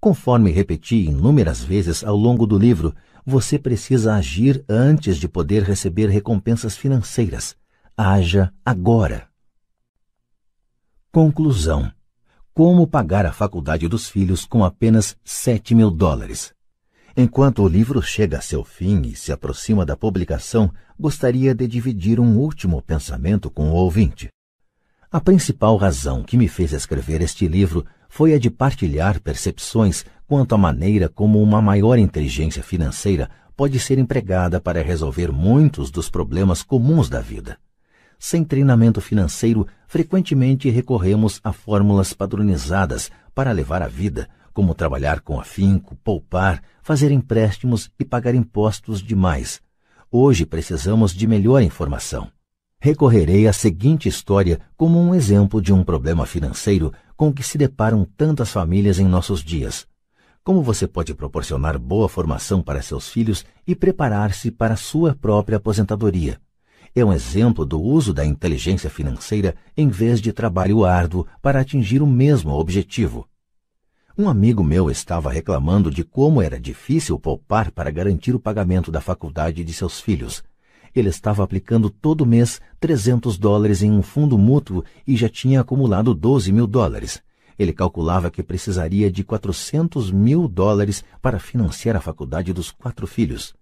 Conforme 0.00 0.52
repeti 0.52 1.06
inúmeras 1.06 1.60
vezes 1.60 2.04
ao 2.04 2.14
longo 2.14 2.46
do 2.46 2.56
livro, 2.56 2.94
você 3.24 3.58
precisa 3.58 4.14
agir 4.14 4.64
antes 4.68 5.16
de 5.16 5.26
poder 5.26 5.64
receber 5.64 6.08
recompensas 6.08 6.76
financeiras. 6.76 7.56
Haja 7.96 8.52
agora. 8.64 9.28
Conclusão: 11.10 11.90
Como 12.54 12.86
pagar 12.86 13.26
a 13.26 13.32
faculdade 13.32 13.88
dos 13.88 14.08
filhos 14.08 14.44
com 14.44 14.64
apenas 14.64 15.16
7 15.24 15.74
mil 15.74 15.90
dólares? 15.90 16.55
Enquanto 17.18 17.62
o 17.62 17.68
livro 17.68 18.02
chega 18.02 18.36
a 18.36 18.42
seu 18.42 18.62
fim 18.62 19.00
e 19.06 19.16
se 19.16 19.32
aproxima 19.32 19.86
da 19.86 19.96
publicação, 19.96 20.70
gostaria 21.00 21.54
de 21.54 21.66
dividir 21.66 22.20
um 22.20 22.36
último 22.36 22.82
pensamento 22.82 23.50
com 23.50 23.70
o 23.70 23.74
ouvinte. 23.74 24.28
A 25.10 25.18
principal 25.18 25.78
razão 25.78 26.22
que 26.22 26.36
me 26.36 26.46
fez 26.46 26.74
escrever 26.74 27.22
este 27.22 27.48
livro 27.48 27.86
foi 28.06 28.34
a 28.34 28.38
de 28.38 28.50
partilhar 28.50 29.18
percepções 29.22 30.04
quanto 30.26 30.54
à 30.54 30.58
maneira 30.58 31.08
como 31.08 31.42
uma 31.42 31.62
maior 31.62 31.98
inteligência 31.98 32.62
financeira 32.62 33.30
pode 33.56 33.80
ser 33.80 33.98
empregada 33.98 34.60
para 34.60 34.82
resolver 34.82 35.32
muitos 35.32 35.90
dos 35.90 36.10
problemas 36.10 36.62
comuns 36.62 37.08
da 37.08 37.22
vida. 37.22 37.56
Sem 38.18 38.44
treinamento 38.44 39.00
financeiro, 39.00 39.66
frequentemente 39.88 40.68
recorremos 40.68 41.40
a 41.42 41.50
fórmulas 41.50 42.12
padronizadas 42.12 43.10
para 43.34 43.52
levar 43.52 43.80
a 43.80 43.88
vida, 43.88 44.28
como 44.56 44.74
trabalhar 44.74 45.20
com 45.20 45.38
afinco, 45.38 45.94
poupar, 45.96 46.62
fazer 46.82 47.10
empréstimos 47.10 47.90
e 48.00 48.04
pagar 48.06 48.34
impostos 48.34 49.02
demais. 49.02 49.60
Hoje 50.10 50.46
precisamos 50.46 51.12
de 51.12 51.26
melhor 51.26 51.60
informação. 51.60 52.30
Recorrerei 52.80 53.46
à 53.46 53.52
seguinte 53.52 54.08
história 54.08 54.58
como 54.74 54.98
um 54.98 55.14
exemplo 55.14 55.60
de 55.60 55.74
um 55.74 55.84
problema 55.84 56.24
financeiro 56.24 56.90
com 57.18 57.30
que 57.30 57.42
se 57.42 57.58
deparam 57.58 58.06
tantas 58.16 58.50
famílias 58.50 58.98
em 58.98 59.04
nossos 59.04 59.44
dias. 59.44 59.86
Como 60.42 60.62
você 60.62 60.86
pode 60.86 61.12
proporcionar 61.12 61.78
boa 61.78 62.08
formação 62.08 62.62
para 62.62 62.80
seus 62.80 63.10
filhos 63.10 63.44
e 63.66 63.74
preparar-se 63.74 64.50
para 64.50 64.74
sua 64.74 65.14
própria 65.14 65.58
aposentadoria? 65.58 66.40
É 66.94 67.04
um 67.04 67.12
exemplo 67.12 67.66
do 67.66 67.78
uso 67.78 68.14
da 68.14 68.24
inteligência 68.24 68.88
financeira 68.88 69.54
em 69.76 69.90
vez 69.90 70.18
de 70.18 70.32
trabalho 70.32 70.82
árduo 70.82 71.26
para 71.42 71.60
atingir 71.60 72.00
o 72.00 72.06
mesmo 72.06 72.54
objetivo. 72.54 73.28
Um 74.18 74.30
amigo 74.30 74.64
meu 74.64 74.90
estava 74.90 75.30
reclamando 75.30 75.90
de 75.90 76.02
como 76.02 76.40
era 76.40 76.58
difícil 76.58 77.18
poupar 77.18 77.70
para 77.70 77.90
garantir 77.90 78.34
o 78.34 78.40
pagamento 78.40 78.90
da 78.90 78.98
faculdade 78.98 79.62
de 79.62 79.74
seus 79.74 80.00
filhos. 80.00 80.42
Ele 80.94 81.10
estava 81.10 81.44
aplicando 81.44 81.90
todo 81.90 82.24
mês 82.24 82.58
300 82.80 83.36
dólares 83.36 83.82
em 83.82 83.90
um 83.90 84.00
fundo 84.00 84.38
mútuo 84.38 84.82
e 85.06 85.18
já 85.18 85.28
tinha 85.28 85.60
acumulado 85.60 86.14
12 86.14 86.50
mil 86.50 86.66
dólares. 86.66 87.22
Ele 87.58 87.74
calculava 87.74 88.30
que 88.30 88.42
precisaria 88.42 89.12
de 89.12 89.22
400 89.22 90.10
mil 90.10 90.48
dólares 90.48 91.04
para 91.20 91.38
financiar 91.38 91.94
a 91.94 92.00
faculdade 92.00 92.54
dos 92.54 92.70
quatro 92.70 93.06
filhos. 93.06 93.54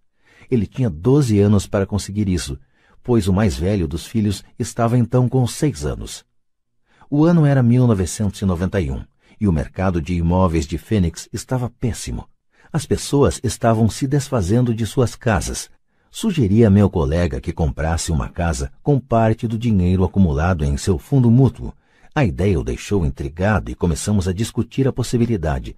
Ele 0.49 0.69
tinha 0.69 0.89
12 0.89 1.41
anos 1.41 1.67
para 1.67 1.85
conseguir 1.85 2.29
isso, 2.29 2.57
pois 3.03 3.27
o 3.27 3.33
mais 3.33 3.57
velho 3.57 3.89
dos 3.89 4.07
filhos 4.07 4.45
estava 4.57 4.97
então 4.97 5.29
com 5.29 5.45
seis 5.49 5.85
anos. 5.85 6.25
O 7.11 7.25
ano 7.25 7.45
era 7.45 7.61
1991 7.61 9.03
e 9.41 9.49
o 9.49 9.53
mercado 9.53 10.01
de 10.01 10.15
imóveis 10.15 10.67
de 10.67 10.79
Fênix 10.79 11.29
estava 11.33 11.69
péssimo. 11.69 12.29
As 12.73 12.87
pessoas 12.87 13.41
estavam 13.43 13.89
se 13.89 14.07
desfazendo 14.07 14.75
de 14.75 14.85
suas 14.87 15.15
casas, 15.15 15.71
Sugeri 16.17 16.65
a 16.65 16.71
meu 16.71 16.89
colega 16.89 17.41
que 17.41 17.53
comprasse 17.53 18.13
uma 18.13 18.29
casa 18.29 18.71
com 18.85 19.01
parte 19.01 19.49
do 19.49 19.59
dinheiro 19.59 20.05
acumulado 20.05 20.65
em 20.65 20.77
seu 20.77 20.97
fundo 20.97 21.29
mútuo. 21.29 21.75
A 22.15 22.25
ideia 22.25 22.57
o 22.57 22.63
deixou 22.63 23.05
intrigado 23.05 23.69
e 23.69 23.75
começamos 23.75 24.29
a 24.29 24.33
discutir 24.33 24.87
a 24.87 24.93
possibilidade. 24.93 25.77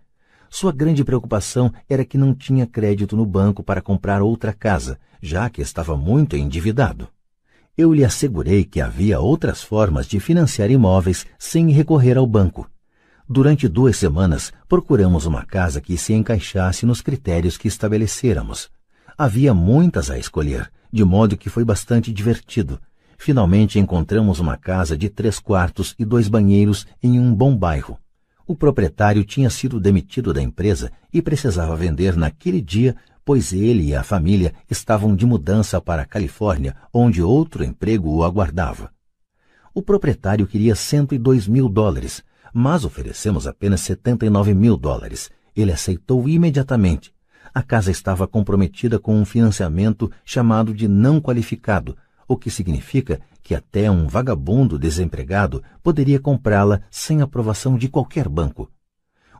Sua 0.50 0.72
grande 0.72 1.02
preocupação 1.02 1.72
era 1.88 2.04
que 2.04 2.18
não 2.18 2.34
tinha 2.34 2.66
crédito 2.66 3.16
no 3.16 3.24
banco 3.24 3.62
para 3.62 3.80
comprar 3.80 4.20
outra 4.20 4.52
casa, 4.52 5.00
já 5.22 5.48
que 5.48 5.62
estava 5.62 5.96
muito 5.96 6.36
endividado. 6.36 7.08
Eu 7.74 7.90
lhe 7.94 8.04
assegurei 8.04 8.62
que 8.62 8.78
havia 8.78 9.18
outras 9.18 9.62
formas 9.62 10.06
de 10.06 10.20
financiar 10.20 10.70
imóveis 10.70 11.24
sem 11.38 11.70
recorrer 11.70 12.18
ao 12.18 12.26
banco. 12.26 12.70
Durante 13.28 13.66
duas 13.66 13.96
semanas, 13.96 14.52
procuramos 14.68 15.26
uma 15.26 15.44
casa 15.44 15.80
que 15.80 15.98
se 15.98 16.12
encaixasse 16.12 16.86
nos 16.86 17.00
critérios 17.00 17.58
que 17.58 17.66
estabelecêramos. 17.66 18.70
Havia 19.18 19.52
muitas 19.52 20.12
a 20.12 20.16
escolher, 20.16 20.70
de 20.92 21.04
modo 21.04 21.36
que 21.36 21.50
foi 21.50 21.64
bastante 21.64 22.12
divertido. 22.12 22.80
Finalmente 23.18 23.80
encontramos 23.80 24.38
uma 24.38 24.56
casa 24.56 24.96
de 24.96 25.08
três 25.08 25.40
quartos 25.40 25.92
e 25.98 26.04
dois 26.04 26.28
banheiros 26.28 26.86
em 27.02 27.18
um 27.18 27.34
bom 27.34 27.56
bairro. 27.56 27.98
O 28.46 28.54
proprietário 28.54 29.24
tinha 29.24 29.50
sido 29.50 29.80
demitido 29.80 30.32
da 30.32 30.40
empresa 30.40 30.92
e 31.12 31.20
precisava 31.20 31.74
vender 31.74 32.16
naquele 32.16 32.62
dia, 32.62 32.94
pois 33.24 33.52
ele 33.52 33.86
e 33.88 33.94
a 33.96 34.04
família 34.04 34.54
estavam 34.70 35.16
de 35.16 35.26
mudança 35.26 35.80
para 35.80 36.02
a 36.02 36.06
Califórnia, 36.06 36.76
onde 36.94 37.20
outro 37.20 37.64
emprego 37.64 38.08
o 38.08 38.22
aguardava. 38.22 38.92
O 39.74 39.82
proprietário 39.82 40.46
queria 40.46 40.76
102 40.76 41.48
mil 41.48 41.68
dólares, 41.68 42.22
mas 42.58 42.84
oferecemos 42.84 43.46
apenas 43.46 43.82
79 43.82 44.54
mil 44.54 44.76
dólares. 44.76 45.30
Ele 45.54 45.72
aceitou 45.72 46.28
imediatamente 46.28 47.14
a 47.56 47.62
casa 47.62 47.90
estava 47.90 48.26
comprometida 48.26 48.98
com 48.98 49.16
um 49.18 49.24
financiamento 49.24 50.10
chamado 50.26 50.74
de 50.74 50.86
não 50.86 51.18
qualificado, 51.20 51.96
o 52.28 52.36
que 52.36 52.50
significa 52.50 53.18
que 53.42 53.54
até 53.54 53.90
um 53.90 54.06
vagabundo 54.06 54.78
desempregado 54.78 55.62
poderia 55.82 56.20
comprá-la 56.20 56.82
sem 56.90 57.22
aprovação 57.22 57.78
de 57.78 57.88
qualquer 57.88 58.28
banco. 58.28 58.70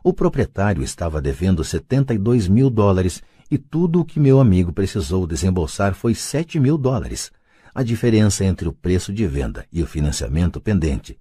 O 0.03 0.11
proprietário 0.11 0.81
estava 0.81 1.21
devendo 1.21 1.63
72 1.63 2.47
mil 2.47 2.71
dólares 2.71 3.21
e 3.51 3.57
tudo 3.59 4.01
o 4.01 4.05
que 4.05 4.19
meu 4.19 4.39
amigo 4.39 4.73
precisou 4.73 5.27
desembolsar 5.27 5.93
foi 5.93 6.15
7 6.15 6.59
mil 6.59 6.75
dólares, 6.75 7.31
a 7.71 7.83
diferença 7.83 8.43
entre 8.43 8.67
o 8.67 8.73
preço 8.73 9.13
de 9.13 9.27
venda 9.27 9.63
e 9.71 9.83
o 9.83 9.85
financiamento 9.85 10.59
pendente. 10.59 11.19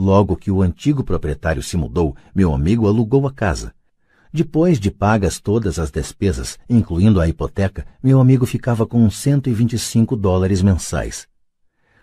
Logo 0.00 0.34
que 0.34 0.50
o 0.50 0.62
antigo 0.62 1.04
proprietário 1.04 1.62
se 1.62 1.76
mudou, 1.76 2.16
meu 2.34 2.54
amigo 2.54 2.86
alugou 2.86 3.26
a 3.26 3.32
casa 3.32 3.74
depois 4.32 4.78
de 4.78 4.92
pagas 4.92 5.40
todas 5.40 5.78
as 5.78 5.90
despesas, 5.90 6.56
incluindo 6.68 7.20
a 7.20 7.26
hipoteca, 7.26 7.84
meu 8.00 8.20
amigo 8.20 8.46
ficava 8.46 8.86
com 8.86 9.10
125 9.10 10.14
dólares 10.14 10.62
mensais. 10.62 11.26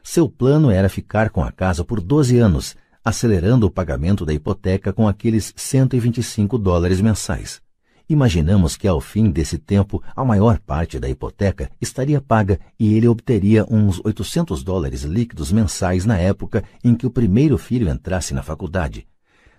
Seu 0.04 0.28
plano 0.28 0.70
era 0.70 0.90
ficar 0.90 1.30
com 1.30 1.42
a 1.42 1.52
casa 1.54 1.86
por 1.86 2.02
12 2.02 2.38
anos, 2.38 2.76
acelerando 3.04 3.66
o 3.66 3.72
pagamento 3.72 4.26
da 4.26 4.34
hipoteca 4.34 4.92
com 4.92 5.08
aqueles 5.08 5.54
125 5.56 6.58
dólares 6.58 7.00
mensais. 7.00 7.62
Imaginamos 8.10 8.78
que 8.78 8.88
ao 8.88 9.02
fim 9.02 9.30
desse 9.30 9.58
tempo 9.58 10.02
a 10.16 10.24
maior 10.24 10.60
parte 10.60 10.98
da 10.98 11.10
hipoteca 11.10 11.70
estaria 11.82 12.22
paga 12.22 12.58
e 12.80 12.94
ele 12.94 13.06
obteria 13.06 13.66
uns 13.70 14.00
800 14.04 14.64
dólares 14.64 15.04
líquidos 15.04 15.52
mensais 15.52 16.06
na 16.06 16.18
época 16.18 16.64
em 16.82 16.96
que 16.96 17.06
o 17.06 17.12
primeiro 17.12 17.58
filho 17.58 17.90
entrasse 17.90 18.34
na 18.34 18.42
faculdade. 18.42 19.06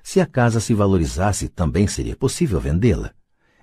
Se 0.03 0.19
a 0.19 0.25
casa 0.25 0.61
se 0.61 0.73
valorizasse, 0.73 1.49
também 1.49 1.87
seria 1.87 2.17
possível 2.17 2.59
vendê-la. 2.59 3.11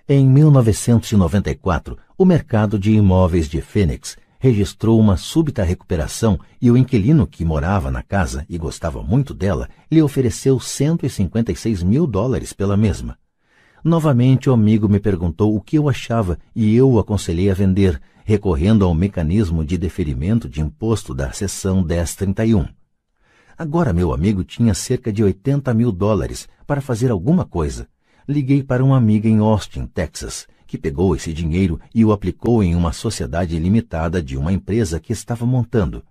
Em 0.07 0.23
1994, 0.29 1.97
o 2.15 2.23
mercado 2.23 2.77
de 2.77 2.91
imóveis 2.91 3.49
de 3.49 3.61
Phoenix 3.61 4.15
registrou 4.37 4.99
uma 4.99 5.17
súbita 5.17 5.63
recuperação 5.63 6.39
e 6.61 6.69
o 6.69 6.77
inquilino 6.77 7.25
que 7.25 7.43
morava 7.43 7.89
na 7.89 8.03
casa 8.03 8.45
e 8.47 8.55
gostava 8.55 9.01
muito 9.01 9.33
dela 9.33 9.67
lhe 9.89 10.03
ofereceu 10.03 10.59
156 10.59 11.81
mil 11.81 12.05
dólares 12.05 12.53
pela 12.53 12.77
mesma. 12.77 13.17
Novamente 13.87 14.49
o 14.49 14.53
amigo 14.53 14.89
me 14.89 14.99
perguntou 14.99 15.55
o 15.55 15.61
que 15.61 15.77
eu 15.77 15.87
achava 15.87 16.39
e 16.55 16.75
eu 16.75 16.89
o 16.89 16.97
aconselhei 16.97 17.51
a 17.51 17.53
vender, 17.53 18.01
recorrendo 18.23 18.83
ao 18.83 18.95
mecanismo 18.95 19.63
de 19.63 19.77
deferimento 19.77 20.49
de 20.49 20.59
imposto 20.59 21.13
da 21.13 21.31
seção 21.31 21.83
1031. 21.83 22.65
Agora 23.55 23.93
meu 23.93 24.11
amigo 24.11 24.43
tinha 24.43 24.73
cerca 24.73 25.13
de 25.13 25.23
80 25.23 25.71
mil 25.75 25.91
dólares 25.91 26.49
para 26.65 26.81
fazer 26.81 27.11
alguma 27.11 27.45
coisa. 27.45 27.87
liguei 28.27 28.63
para 28.63 28.83
uma 28.83 28.97
amiga 28.97 29.29
em 29.29 29.37
Austin, 29.37 29.85
Texas, 29.85 30.47
que 30.65 30.79
pegou 30.79 31.15
esse 31.15 31.31
dinheiro 31.31 31.79
e 31.93 32.03
o 32.03 32.11
aplicou 32.11 32.63
em 32.63 32.73
uma 32.73 32.91
sociedade 32.91 33.59
limitada 33.59 34.19
de 34.19 34.35
uma 34.35 34.51
empresa 34.51 34.99
que 34.99 35.13
estava 35.13 35.45
montando. 35.45 36.01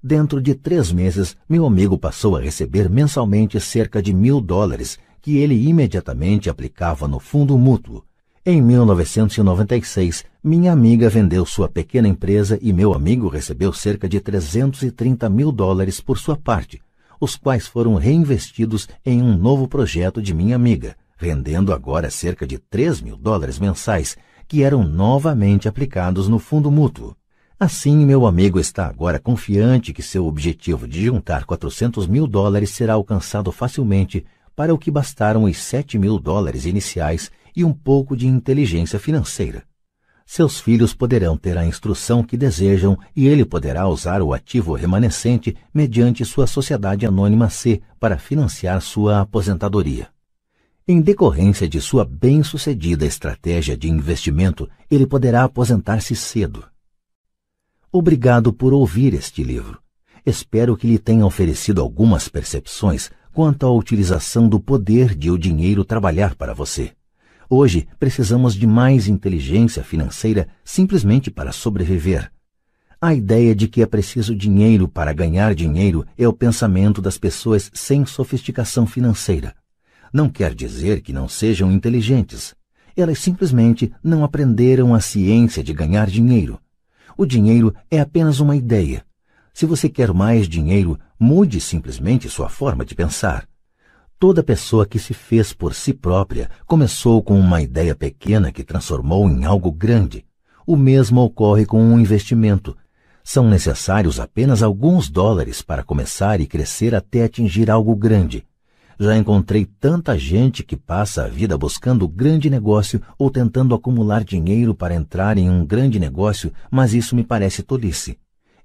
Dentro 0.00 0.40
de 0.40 0.54
três 0.54 0.92
meses, 0.92 1.36
meu 1.48 1.66
amigo 1.66 1.98
passou 1.98 2.36
a 2.36 2.40
receber 2.40 2.88
mensalmente 2.88 3.58
cerca 3.60 4.00
de 4.00 4.14
mil 4.14 4.40
dólares, 4.40 4.96
que 5.26 5.38
ele 5.38 5.56
imediatamente 5.68 6.48
aplicava 6.48 7.08
no 7.08 7.18
fundo 7.18 7.58
mútuo. 7.58 8.04
Em 8.44 8.62
1996, 8.62 10.24
minha 10.40 10.70
amiga 10.70 11.08
vendeu 11.08 11.44
sua 11.44 11.68
pequena 11.68 12.06
empresa 12.06 12.56
e 12.62 12.72
meu 12.72 12.94
amigo 12.94 13.26
recebeu 13.26 13.72
cerca 13.72 14.08
de 14.08 14.20
330 14.20 15.28
mil 15.28 15.50
dólares 15.50 16.00
por 16.00 16.16
sua 16.16 16.36
parte, 16.36 16.80
os 17.20 17.34
quais 17.34 17.66
foram 17.66 17.96
reinvestidos 17.96 18.88
em 19.04 19.20
um 19.20 19.36
novo 19.36 19.66
projeto 19.66 20.22
de 20.22 20.32
minha 20.32 20.54
amiga, 20.54 20.96
rendendo 21.16 21.72
agora 21.72 22.08
cerca 22.08 22.46
de 22.46 22.58
3 22.58 23.00
mil 23.00 23.16
dólares 23.16 23.58
mensais, 23.58 24.16
que 24.46 24.62
eram 24.62 24.84
novamente 24.84 25.66
aplicados 25.66 26.28
no 26.28 26.38
fundo 26.38 26.70
mútuo. 26.70 27.16
Assim, 27.58 28.06
meu 28.06 28.26
amigo 28.26 28.60
está 28.60 28.86
agora 28.86 29.18
confiante 29.18 29.92
que 29.92 30.02
seu 30.02 30.24
objetivo 30.24 30.86
de 30.86 31.04
juntar 31.04 31.44
400 31.44 32.06
mil 32.06 32.28
dólares 32.28 32.70
será 32.70 32.92
alcançado 32.92 33.50
facilmente, 33.50 34.24
para 34.56 34.74
o 34.74 34.78
que 34.78 34.90
bastaram 34.90 35.44
os 35.44 35.58
7 35.58 35.98
mil 35.98 36.18
dólares 36.18 36.64
iniciais 36.64 37.30
e 37.54 37.62
um 37.62 37.72
pouco 37.72 38.16
de 38.16 38.26
inteligência 38.26 38.98
financeira. 38.98 39.62
Seus 40.24 40.58
filhos 40.58 40.92
poderão 40.92 41.36
ter 41.36 41.56
a 41.56 41.64
instrução 41.64 42.24
que 42.24 42.36
desejam 42.36 42.98
e 43.14 43.28
ele 43.28 43.44
poderá 43.44 43.86
usar 43.86 44.20
o 44.22 44.32
ativo 44.32 44.74
remanescente 44.74 45.56
mediante 45.72 46.24
sua 46.24 46.48
sociedade 46.48 47.06
anônima 47.06 47.48
C 47.48 47.80
para 48.00 48.18
financiar 48.18 48.80
sua 48.80 49.20
aposentadoria. 49.20 50.08
Em 50.88 51.00
decorrência 51.00 51.68
de 51.68 51.80
sua 51.80 52.04
bem-sucedida 52.04 53.04
estratégia 53.04 53.76
de 53.76 53.88
investimento, 53.88 54.68
ele 54.90 55.06
poderá 55.06 55.44
aposentar-se 55.44 56.16
cedo. 56.16 56.64
Obrigado 57.92 58.52
por 58.52 58.72
ouvir 58.72 59.14
este 59.14 59.44
livro. 59.44 59.80
Espero 60.24 60.76
que 60.76 60.88
lhe 60.88 60.98
tenha 60.98 61.24
oferecido 61.24 61.80
algumas 61.80 62.28
percepções 62.28 63.10
quanto 63.36 63.66
à 63.66 63.70
utilização 63.70 64.48
do 64.48 64.58
poder 64.58 65.14
de 65.14 65.30
o 65.30 65.36
dinheiro 65.36 65.84
trabalhar 65.84 66.34
para 66.34 66.54
você. 66.54 66.92
Hoje 67.50 67.86
precisamos 67.98 68.54
de 68.54 68.66
mais 68.66 69.08
inteligência 69.08 69.84
financeira 69.84 70.48
simplesmente 70.64 71.30
para 71.30 71.52
sobreviver. 71.52 72.32
A 72.98 73.12
ideia 73.12 73.54
de 73.54 73.68
que 73.68 73.82
é 73.82 73.86
preciso 73.86 74.34
dinheiro 74.34 74.88
para 74.88 75.12
ganhar 75.12 75.54
dinheiro 75.54 76.06
é 76.16 76.26
o 76.26 76.32
pensamento 76.32 77.02
das 77.02 77.18
pessoas 77.18 77.70
sem 77.74 78.06
sofisticação 78.06 78.86
financeira. 78.86 79.54
Não 80.10 80.30
quer 80.30 80.54
dizer 80.54 81.02
que 81.02 81.12
não 81.12 81.28
sejam 81.28 81.70
inteligentes. 81.70 82.54
Elas 82.96 83.18
simplesmente 83.18 83.92
não 84.02 84.24
aprenderam 84.24 84.94
a 84.94 85.00
ciência 85.00 85.62
de 85.62 85.74
ganhar 85.74 86.06
dinheiro. 86.06 86.58
O 87.18 87.26
dinheiro 87.26 87.74
é 87.90 88.00
apenas 88.00 88.40
uma 88.40 88.56
ideia. 88.56 89.04
Se 89.52 89.66
você 89.66 89.90
quer 89.90 90.12
mais 90.14 90.48
dinheiro, 90.48 90.98
mude 91.18 91.60
simplesmente 91.60 92.28
sua 92.28 92.48
forma 92.48 92.84
de 92.84 92.94
pensar. 92.94 93.46
Toda 94.18 94.42
pessoa 94.42 94.86
que 94.86 94.98
se 94.98 95.12
fez 95.12 95.52
por 95.52 95.74
si 95.74 95.92
própria 95.92 96.50
começou 96.64 97.22
com 97.22 97.38
uma 97.38 97.60
ideia 97.60 97.94
pequena 97.94 98.50
que 98.50 98.64
transformou 98.64 99.28
em 99.28 99.44
algo 99.44 99.70
grande. 99.70 100.24
O 100.66 100.74
mesmo 100.74 101.20
ocorre 101.20 101.66
com 101.66 101.82
um 101.82 102.00
investimento. 102.00 102.76
São 103.22 103.48
necessários 103.48 104.18
apenas 104.18 104.62
alguns 104.62 105.10
dólares 105.10 105.60
para 105.60 105.82
começar 105.82 106.40
e 106.40 106.46
crescer 106.46 106.94
até 106.94 107.24
atingir 107.24 107.70
algo 107.70 107.94
grande. 107.94 108.46
Já 108.98 109.14
encontrei 109.16 109.66
tanta 109.66 110.18
gente 110.18 110.62
que 110.62 110.76
passa 110.76 111.24
a 111.24 111.28
vida 111.28 111.58
buscando 111.58 112.08
grande 112.08 112.48
negócio 112.48 113.02
ou 113.18 113.30
tentando 113.30 113.74
acumular 113.74 114.24
dinheiro 114.24 114.74
para 114.74 114.94
entrar 114.94 115.36
em 115.36 115.50
um 115.50 115.66
grande 115.66 116.00
negócio, 116.00 116.50
mas 116.70 116.94
isso 116.94 117.14
me 117.14 117.22
parece 117.22 117.62
tolice. 117.62 118.18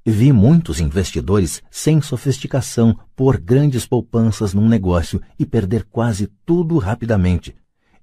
Vi 0.06 0.34
muitos 0.34 0.80
investidores 0.80 1.62
sem 1.70 2.02
sofisticação 2.02 2.98
pôr 3.16 3.40
grandes 3.40 3.86
poupanças 3.86 4.54
num 4.54 4.68
negócio 4.68 5.22
e 5.38 5.46
perder 5.46 5.86
quase 5.86 6.28
tudo 6.46 6.78
rapidamente. 6.78 7.56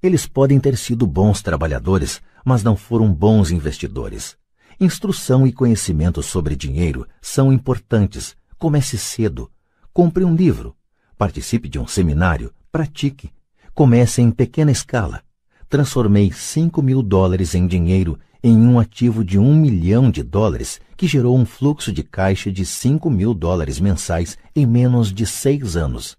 Eles 0.03 0.27
podem 0.27 0.61
ter 0.61 0.77
sido 0.77 1.07
bons 1.07 1.43
trabalhadores, 1.43 2.21
mas 2.45 2.63
não 2.63 2.77
foram 2.77 3.13
bons 3.13 3.51
investidores. 3.51 4.37
Instrução 4.81 5.47
e 5.47 5.53
conhecimento 5.53 6.23
sobre 6.23 6.55
dinheiro 6.55 7.07
são 7.21 7.53
importantes. 7.53 8.37
Comece 8.59 8.97
cedo. 8.97 9.51
Compre 9.93 10.25
um 10.25 10.35
livro 10.35 10.77
Participe 11.19 11.69
de 11.69 11.81
um 11.81 11.87
seminário, 11.87 12.55
pratique. 12.71 13.33
Comece 13.75 14.23
em 14.23 14.31
pequena 14.31 14.71
escala. 14.71 15.21
Transformei 15.69 16.31
5 16.31 16.81
mil 16.81 17.03
dólares 17.03 17.57
em 17.57 17.67
dinheiro 17.67 18.17
em 18.49 18.67
um 18.67 18.81
ativo 18.81 19.25
de 19.25 19.39
um 19.39 19.55
milhão 19.55 20.11
de 20.11 20.23
dólares, 20.23 20.81
que 20.97 21.07
gerou 21.07 21.37
um 21.37 21.45
fluxo 21.45 21.93
de 21.93 22.03
caixa 22.03 22.51
de 22.51 22.65
5 22.65 23.09
mil 23.11 23.35
dólares 23.35 23.79
mensais 23.79 24.39
em 24.57 24.67
menos 24.67 25.13
de 25.13 25.27
seis 25.27 25.77
anos. 25.77 26.17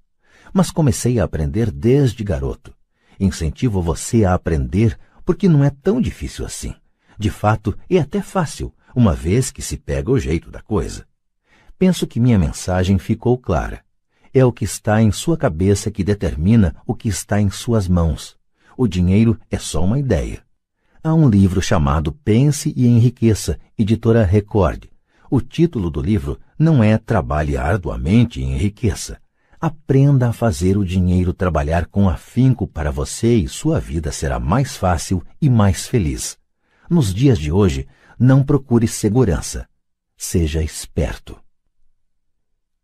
Mas 0.53 0.71
comecei 0.71 1.19
a 1.19 1.23
aprender 1.23 1.71
desde 1.71 2.23
garoto. 2.23 2.73
Incentivo 3.19 3.81
você 3.81 4.23
a 4.23 4.33
aprender 4.33 4.97
porque 5.25 5.49
não 5.49 5.63
é 5.63 5.69
tão 5.69 5.99
difícil 5.99 6.45
assim. 6.45 6.73
De 7.17 7.29
fato, 7.29 7.77
é 7.89 7.99
até 7.99 8.21
fácil, 8.21 8.73
uma 8.95 9.13
vez 9.13 9.51
que 9.51 9.61
se 9.61 9.75
pega 9.75 10.11
o 10.11 10.19
jeito 10.19 10.49
da 10.49 10.61
coisa. 10.61 11.05
Penso 11.77 12.07
que 12.07 12.19
minha 12.19 12.39
mensagem 12.39 12.97
ficou 12.97 13.37
clara. 13.37 13.83
É 14.33 14.45
o 14.45 14.51
que 14.51 14.63
está 14.63 15.01
em 15.01 15.11
sua 15.11 15.35
cabeça 15.35 15.89
que 15.89 16.03
determina 16.03 16.75
o 16.85 16.93
que 16.93 17.09
está 17.09 17.41
em 17.41 17.49
suas 17.49 17.87
mãos. 17.87 18.37
O 18.77 18.87
dinheiro 18.87 19.37
é 19.49 19.57
só 19.57 19.83
uma 19.83 19.99
ideia. 19.99 20.43
Há 21.01 21.13
um 21.13 21.29
livro 21.29 21.61
chamado 21.61 22.11
Pense 22.11 22.73
e 22.75 22.85
Enriqueça, 22.85 23.57
editora 23.77 24.25
Record. 24.25 24.87
O 25.31 25.39
título 25.39 25.89
do 25.89 26.01
livro 26.01 26.37
não 26.57 26.83
é 26.83 26.97
Trabalhe 26.97 27.55
arduamente 27.55 28.41
e 28.41 28.43
enriqueça. 28.43 29.17
Aprenda 29.61 30.27
a 30.27 30.33
fazer 30.33 30.77
o 30.77 30.83
dinheiro 30.83 31.31
trabalhar 31.31 31.85
com 31.85 32.09
afinco 32.09 32.67
para 32.67 32.91
você 32.91 33.33
e 33.37 33.47
sua 33.47 33.79
vida 33.79 34.11
será 34.11 34.41
mais 34.41 34.75
fácil 34.75 35.23
e 35.41 35.49
mais 35.49 35.87
feliz. 35.87 36.37
Nos 36.89 37.13
dias 37.13 37.39
de 37.39 37.49
hoje, 37.49 37.87
não 38.19 38.43
procure 38.43 38.85
segurança. 38.85 39.69
Seja 40.17 40.61
esperto. 40.61 41.39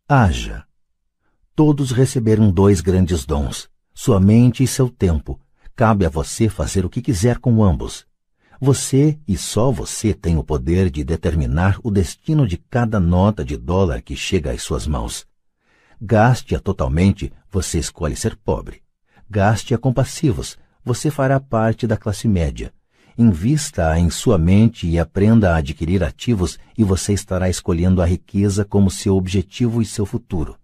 Haja. 0.07 0.63
Todos 1.53 1.91
receberam 1.91 2.49
dois 2.49 2.79
grandes 2.79 3.25
dons, 3.25 3.69
sua 3.93 4.21
mente 4.21 4.63
e 4.63 4.67
seu 4.67 4.89
tempo. 4.89 5.37
Cabe 5.75 6.05
a 6.05 6.09
você 6.09 6.47
fazer 6.47 6.85
o 6.85 6.89
que 6.89 7.01
quiser 7.01 7.37
com 7.37 7.61
ambos. 7.61 8.07
Você 8.61 9.19
e 9.27 9.37
só 9.37 9.69
você 9.73 10.13
tem 10.13 10.37
o 10.37 10.43
poder 10.43 10.89
de 10.89 11.03
determinar 11.03 11.77
o 11.83 11.91
destino 11.91 12.47
de 12.47 12.55
cada 12.55 12.97
nota 12.97 13.43
de 13.43 13.57
dólar 13.57 14.01
que 14.01 14.15
chega 14.15 14.51
às 14.51 14.61
suas 14.63 14.87
mãos. 14.87 15.27
Gaste-a 16.01 16.61
totalmente, 16.61 17.29
você 17.51 17.77
escolhe 17.77 18.15
ser 18.15 18.37
pobre. 18.37 18.83
Gaste-a 19.29 19.77
com 19.77 19.91
passivos, 19.91 20.57
você 20.81 21.11
fará 21.11 21.41
parte 21.41 21.85
da 21.85 21.97
classe 21.97 22.25
média. 22.25 22.71
Invista-a 23.17 23.99
em 23.99 24.09
sua 24.09 24.37
mente 24.37 24.87
e 24.87 24.97
aprenda 24.97 25.53
a 25.53 25.57
adquirir 25.57 26.05
ativos 26.05 26.57
e 26.77 26.85
você 26.85 27.11
estará 27.11 27.49
escolhendo 27.49 28.01
a 28.01 28.05
riqueza 28.05 28.63
como 28.63 28.89
seu 28.89 29.17
objetivo 29.17 29.81
e 29.81 29.85
seu 29.85 30.05
futuro. 30.05 30.57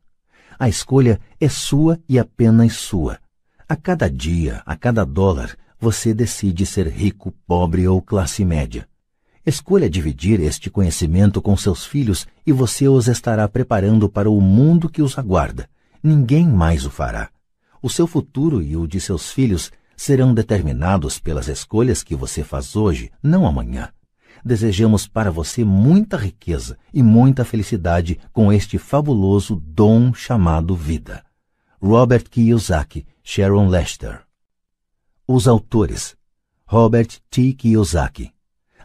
A 0.57 0.69
escolha 0.69 1.19
é 1.37 1.49
sua 1.49 1.99
e 2.07 2.17
apenas 2.17 2.73
sua. 2.73 3.19
A 3.71 3.75
cada 3.77 4.09
dia, 4.09 4.61
a 4.65 4.75
cada 4.75 5.05
dólar, 5.05 5.55
você 5.79 6.13
decide 6.13 6.65
ser 6.65 6.89
rico, 6.89 7.33
pobre 7.47 7.87
ou 7.87 8.01
classe 8.01 8.43
média. 8.43 8.85
Escolha 9.45 9.89
dividir 9.89 10.41
este 10.41 10.69
conhecimento 10.69 11.41
com 11.41 11.55
seus 11.55 11.85
filhos 11.85 12.27
e 12.45 12.51
você 12.51 12.89
os 12.89 13.07
estará 13.07 13.47
preparando 13.47 14.09
para 14.09 14.29
o 14.29 14.41
mundo 14.41 14.89
que 14.89 15.01
os 15.01 15.17
aguarda. 15.17 15.69
Ninguém 16.03 16.45
mais 16.49 16.85
o 16.85 16.89
fará. 16.89 17.29
O 17.81 17.89
seu 17.89 18.05
futuro 18.05 18.61
e 18.61 18.75
o 18.75 18.85
de 18.85 18.99
seus 18.99 19.31
filhos 19.31 19.71
serão 19.95 20.33
determinados 20.33 21.17
pelas 21.17 21.47
escolhas 21.47 22.03
que 22.03 22.13
você 22.13 22.43
faz 22.43 22.75
hoje, 22.75 23.09
não 23.23 23.47
amanhã 23.47 23.87
desejamos 24.43 25.07
para 25.07 25.31
você 25.31 25.63
muita 25.63 26.17
riqueza 26.17 26.77
e 26.93 27.01
muita 27.01 27.45
felicidade 27.45 28.19
com 28.33 28.51
este 28.51 28.77
fabuloso 28.77 29.55
dom 29.55 30.13
chamado 30.13 30.75
vida. 30.75 31.23
Robert 31.81 32.29
Kiyosaki, 32.29 33.07
Sharon 33.33 33.69
Lester. 33.69 34.23
Os 35.25 35.47
autores: 35.47 36.17
Robert 36.65 37.07
T. 37.29 37.53
Kiyosaki. 37.53 38.33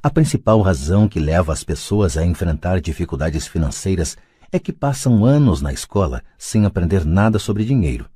A 0.01 0.09
principal 0.09 0.61
razão 0.61 1.09
que 1.09 1.19
leva 1.19 1.53
as 1.53 1.65
pessoas 1.65 2.17
a 2.17 2.25
enfrentar 2.25 2.81
dificuldades 2.81 3.49
financeiras 3.49 4.17
é 4.53 4.61
que 4.61 4.73
passam 4.73 5.25
anos 5.25 5.61
na 5.61 5.73
escola 5.73 6.23
sem 6.39 6.65
aprender 6.65 7.05
nada 7.05 7.41
sobre 7.41 7.65
dinheiro. 7.65 8.09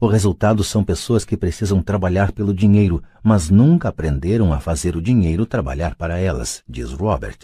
O 0.00 0.06
resultado 0.06 0.62
são 0.62 0.84
pessoas 0.84 1.24
que 1.24 1.36
precisam 1.36 1.82
trabalhar 1.82 2.30
pelo 2.30 2.54
dinheiro, 2.54 3.02
mas 3.20 3.50
nunca 3.50 3.88
aprenderam 3.88 4.52
a 4.52 4.60
fazer 4.60 4.94
o 4.94 5.02
dinheiro 5.02 5.44
trabalhar 5.46 5.96
para 5.96 6.16
elas, 6.16 6.62
diz 6.68 6.92
Robert. 6.92 7.38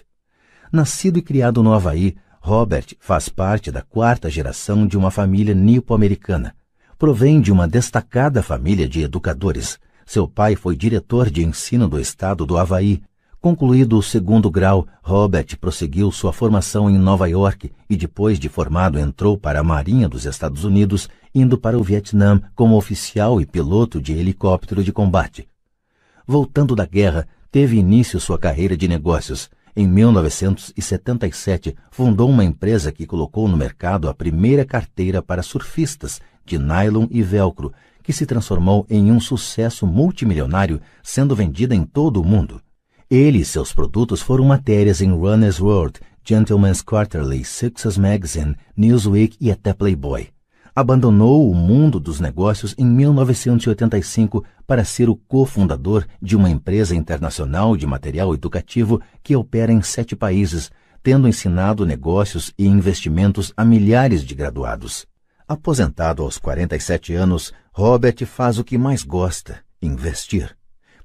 Nascido 0.71 1.19
e 1.19 1.23
criado 1.23 1.61
no 1.61 1.73
Havaí, 1.73 2.15
Robert 2.41 2.87
faz 3.01 3.29
parte 3.29 3.73
da 3.73 3.83
quarta 3.83 4.31
geração 4.31 4.87
de 4.87 4.97
uma 4.97 5.11
família 5.11 5.57
nipo-americana. 5.57 6.55
Provém 6.99 7.41
de 7.41 7.53
uma 7.53 7.69
destacada 7.69 8.43
família 8.43 8.89
de 8.89 9.03
educadores. 9.03 9.79
Seu 10.05 10.27
pai 10.27 10.57
foi 10.57 10.75
diretor 10.75 11.31
de 11.31 11.45
ensino 11.45 11.89
do 11.89 12.01
estado 12.01 12.45
do 12.45 12.59
Havaí. 12.59 13.01
Concluído 13.41 13.97
o 13.97 14.03
segundo 14.03 14.51
grau, 14.51 14.85
Robert 15.01 15.47
prosseguiu 15.61 16.11
sua 16.11 16.33
formação 16.33 16.91
em 16.91 16.99
Nova 16.99 17.29
York 17.29 17.71
e, 17.89 17.97
depois 17.97 18.37
de 18.37 18.49
formado, 18.49 18.99
entrou 18.99 19.39
para 19.39 19.61
a 19.61 19.63
Marinha 19.63 20.09
dos 20.09 20.27
Estados 20.27 20.65
Unidos, 20.65 21.09
indo 21.33 21.57
para 21.57 21.79
o 21.79 21.85
Vietnã 21.85 22.43
como 22.53 22.77
oficial 22.77 23.41
e 23.41 23.47
piloto 23.47 24.03
de 24.03 24.13
helicóptero 24.15 24.83
de 24.83 24.93
combate. 24.93 25.49
Voltando 26.27 26.75
da 26.75 26.85
guerra, 26.85 27.29
teve 27.49 27.77
início 27.77 28.19
sua 28.19 28.41
carreira 28.41 28.77
de 28.77 28.89
negócios. 28.89 29.49
Em 29.77 29.87
1977, 29.87 31.77
fundou 31.93 32.29
uma 32.29 32.43
empresa 32.43 32.91
que 32.91 33.07
colocou 33.07 33.47
no 33.47 33.57
mercado 33.57 34.09
a 34.09 34.15
primeira 34.15 34.65
carteira 34.65 35.23
para 35.23 35.45
surfistas 35.45 36.21
de 36.49 36.59
nylon 36.59 37.07
e 37.11 37.23
velcro, 37.23 37.73
que 38.03 38.13
se 38.13 38.25
transformou 38.25 38.87
em 38.89 39.13
um 39.13 39.21
sucesso 39.21 39.87
multimilionário, 39.87 40.81
sendo 41.03 41.37
vendida 41.37 41.75
em 41.75 41.85
todo 41.85 42.21
o 42.21 42.25
mundo. 42.25 42.61
Ele 43.11 43.39
e 43.39 43.45
seus 43.45 43.73
produtos 43.73 44.23
foram 44.23 44.45
matérias 44.47 45.01
em 45.01 45.11
Runner's 45.11 45.61
World, 45.61 46.01
Gentleman's 46.25 46.83
Quarterly, 46.83 47.45
Success 47.45 47.97
Magazine, 47.97 48.57
Newsweek 48.77 49.37
e 49.41 49.51
até 49.51 49.73
Playboy. 49.73 50.29
Abandonou 50.75 51.51
o 51.51 51.55
mundo 51.55 51.99
dos 51.99 52.21
negócios 52.21 52.75
em 52.79 52.87
1985 52.87 54.45
para 54.67 54.85
ser 54.85 55.09
o 55.09 55.17
cofundador 55.17 56.07
de 56.21 56.37
uma 56.37 56.49
empresa 56.49 56.95
internacional 56.95 57.77
de 57.77 57.87
material 57.87 58.33
educativo 58.33 59.01
que 59.23 59.35
opera 59.35 59.73
em 59.73 59.83
sete 59.83 60.15
países, 60.15 60.71
tendo 61.03 61.27
ensinado 61.27 61.85
negócios 61.85 62.53
e 62.59 62.67
investimentos 62.67 63.53
a 63.57 63.65
milhares 63.65 64.23
de 64.23 64.35
graduados. 64.35 65.07
Aposentado 65.49 66.23
aos 66.23 66.37
47 66.37 67.15
anos, 67.15 67.55
Robert 67.73 68.27
faz 68.27 68.59
o 68.59 68.65
que 68.65 68.77
mais 68.77 69.03
gosta: 69.03 69.65
investir. 69.81 70.55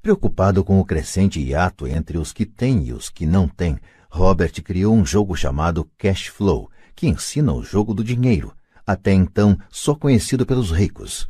Preocupado 0.01 0.65
com 0.65 0.81
o 0.81 0.85
crescente 0.85 1.39
hiato 1.39 1.87
entre 1.87 2.17
os 2.17 2.33
que 2.33 2.45
têm 2.45 2.87
e 2.87 2.91
os 2.91 3.09
que 3.09 3.25
não 3.25 3.47
têm, 3.47 3.79
Robert 4.09 4.51
criou 4.61 4.93
um 4.93 5.05
jogo 5.05 5.33
chamado 5.33 5.89
Cash 5.97 6.27
Flow, 6.27 6.69
que 6.93 7.07
ensina 7.07 7.53
o 7.53 7.63
jogo 7.63 7.93
do 7.93 8.03
dinheiro, 8.03 8.53
até 8.85 9.13
então 9.13 9.57
só 9.69 9.95
conhecido 9.95 10.45
pelos 10.45 10.71
ricos. 10.71 11.25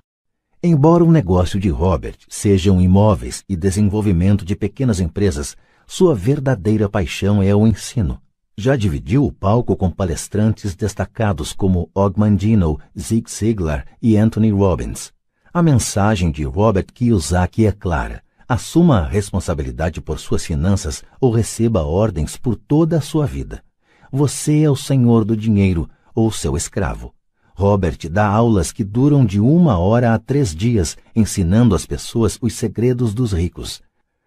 Embora 0.63 1.03
o 1.03 1.11
negócio 1.11 1.59
de 1.59 1.69
Robert 1.69 2.17
sejam 2.27 2.81
imóveis 2.81 3.43
e 3.47 3.55
desenvolvimento 3.55 4.43
de 4.43 4.55
pequenas 4.55 4.99
empresas, 4.99 5.55
sua 5.85 6.15
verdadeira 6.15 6.89
paixão 6.89 7.43
é 7.43 7.53
o 7.53 7.67
ensino. 7.67 8.19
Já 8.55 8.75
dividiu 8.75 9.25
o 9.25 9.31
palco 9.31 9.75
com 9.75 9.89
palestrantes 9.89 10.75
destacados 10.75 11.53
como 11.53 11.89
Og 11.95 12.19
Mandino, 12.19 12.79
Zig 12.97 13.27
Ziglar 13.27 13.87
e 13.99 14.15
Anthony 14.15 14.51
Robbins. 14.51 15.11
A 15.51 15.63
mensagem 15.63 16.31
de 16.31 16.43
Robert 16.43 16.85
Kiyosaki 16.93 17.65
é 17.65 17.71
clara. 17.71 18.21
Assuma 18.47 18.99
a 18.99 19.07
responsabilidade 19.07 19.99
por 19.99 20.19
suas 20.19 20.45
finanças 20.45 21.03
ou 21.19 21.31
receba 21.31 21.81
ordens 21.81 22.37
por 22.37 22.55
toda 22.55 22.97
a 22.97 23.01
sua 23.01 23.25
vida. 23.25 23.63
Você 24.11 24.61
é 24.61 24.69
o 24.69 24.75
senhor 24.75 25.25
do 25.25 25.35
dinheiro 25.35 25.89
ou 26.13 26.31
seu 26.31 26.55
escravo. 26.55 27.11
Robert 27.55 27.97
dá 28.07 28.27
aulas 28.27 28.71
que 28.71 28.83
duram 28.83 29.25
de 29.25 29.39
uma 29.39 29.79
hora 29.79 30.13
a 30.13 30.19
três 30.19 30.53
dias, 30.53 30.95
ensinando 31.15 31.73
às 31.73 31.87
pessoas 31.87 32.37
os 32.39 32.53
segredos 32.53 33.15
dos 33.15 33.31
ricos. 33.31 33.81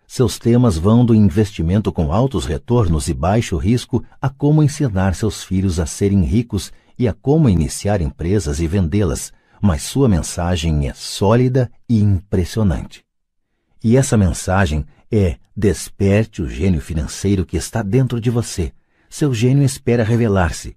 Seus 0.06 0.38
temas 0.38 0.78
vão 0.78 1.04
do 1.04 1.14
investimento 1.14 1.92
com 1.92 2.12
altos 2.12 2.46
retornos 2.46 3.08
e 3.08 3.14
baixo 3.14 3.56
risco 3.56 4.04
a 4.20 4.28
como 4.28 4.62
ensinar 4.62 5.14
seus 5.14 5.42
filhos 5.42 5.80
a 5.80 5.86
serem 5.86 6.22
ricos 6.22 6.72
e 6.98 7.08
a 7.08 7.12
como 7.12 7.48
iniciar 7.48 8.00
empresas 8.00 8.60
e 8.60 8.66
vendê-las, 8.66 9.32
mas 9.60 9.82
sua 9.82 10.08
mensagem 10.08 10.88
é 10.88 10.94
sólida 10.94 11.70
e 11.88 12.00
impressionante. 12.00 13.04
E 13.82 13.96
essa 13.96 14.16
mensagem 14.16 14.86
é: 15.10 15.36
desperte 15.56 16.40
o 16.40 16.48
gênio 16.48 16.80
financeiro 16.80 17.44
que 17.44 17.56
está 17.56 17.82
dentro 17.82 18.20
de 18.20 18.30
você. 18.30 18.72
Seu 19.10 19.34
gênio 19.34 19.64
espera 19.64 20.04
revelar-se. 20.04 20.76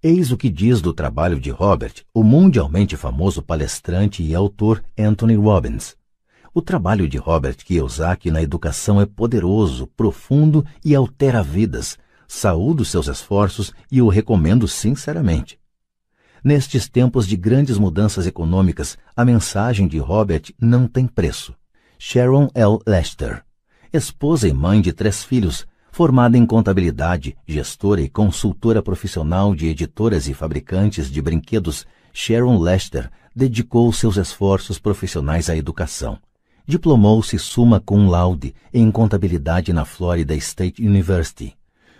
Eis 0.00 0.30
o 0.30 0.36
que 0.36 0.48
diz 0.48 0.80
do 0.80 0.92
trabalho 0.92 1.40
de 1.40 1.50
Robert, 1.50 2.04
o 2.14 2.22
mundialmente 2.22 2.96
famoso 2.96 3.42
palestrante 3.42 4.22
e 4.22 4.34
autor 4.34 4.82
Anthony 4.96 5.34
Robbins. 5.34 5.97
O 6.58 6.60
trabalho 6.60 7.08
de 7.08 7.16
Robert 7.16 7.54
Kiyosaki 7.58 8.32
na 8.32 8.42
educação 8.42 9.00
é 9.00 9.06
poderoso, 9.06 9.86
profundo 9.96 10.66
e 10.84 10.92
altera 10.92 11.40
vidas. 11.40 11.96
Saúdo 12.26 12.84
seus 12.84 13.06
esforços 13.06 13.72
e 13.88 14.02
o 14.02 14.08
recomendo 14.08 14.66
sinceramente. 14.66 15.56
Nestes 16.42 16.88
tempos 16.88 17.28
de 17.28 17.36
grandes 17.36 17.78
mudanças 17.78 18.26
econômicas, 18.26 18.98
a 19.14 19.24
mensagem 19.24 19.86
de 19.86 19.98
Robert 19.98 20.52
não 20.60 20.88
tem 20.88 21.06
preço. 21.06 21.54
Sharon 21.96 22.50
L. 22.52 22.80
Lester, 22.84 23.44
esposa 23.92 24.48
e 24.48 24.52
mãe 24.52 24.80
de 24.80 24.92
três 24.92 25.22
filhos, 25.22 25.64
formada 25.92 26.36
em 26.36 26.44
contabilidade, 26.44 27.36
gestora 27.46 28.00
e 28.00 28.08
consultora 28.08 28.82
profissional 28.82 29.54
de 29.54 29.68
editoras 29.68 30.26
e 30.26 30.34
fabricantes 30.34 31.08
de 31.08 31.22
brinquedos, 31.22 31.86
Sharon 32.12 32.58
Lester 32.58 33.08
dedicou 33.32 33.92
seus 33.92 34.16
esforços 34.16 34.80
profissionais 34.80 35.48
à 35.48 35.56
educação. 35.56 36.18
Diplomou-se 36.68 37.38
summa 37.38 37.80
cum 37.80 38.08
laude 38.10 38.54
em 38.74 38.90
contabilidade 38.90 39.72
na 39.72 39.86
Florida 39.86 40.34
State 40.34 40.86
University. 40.86 41.54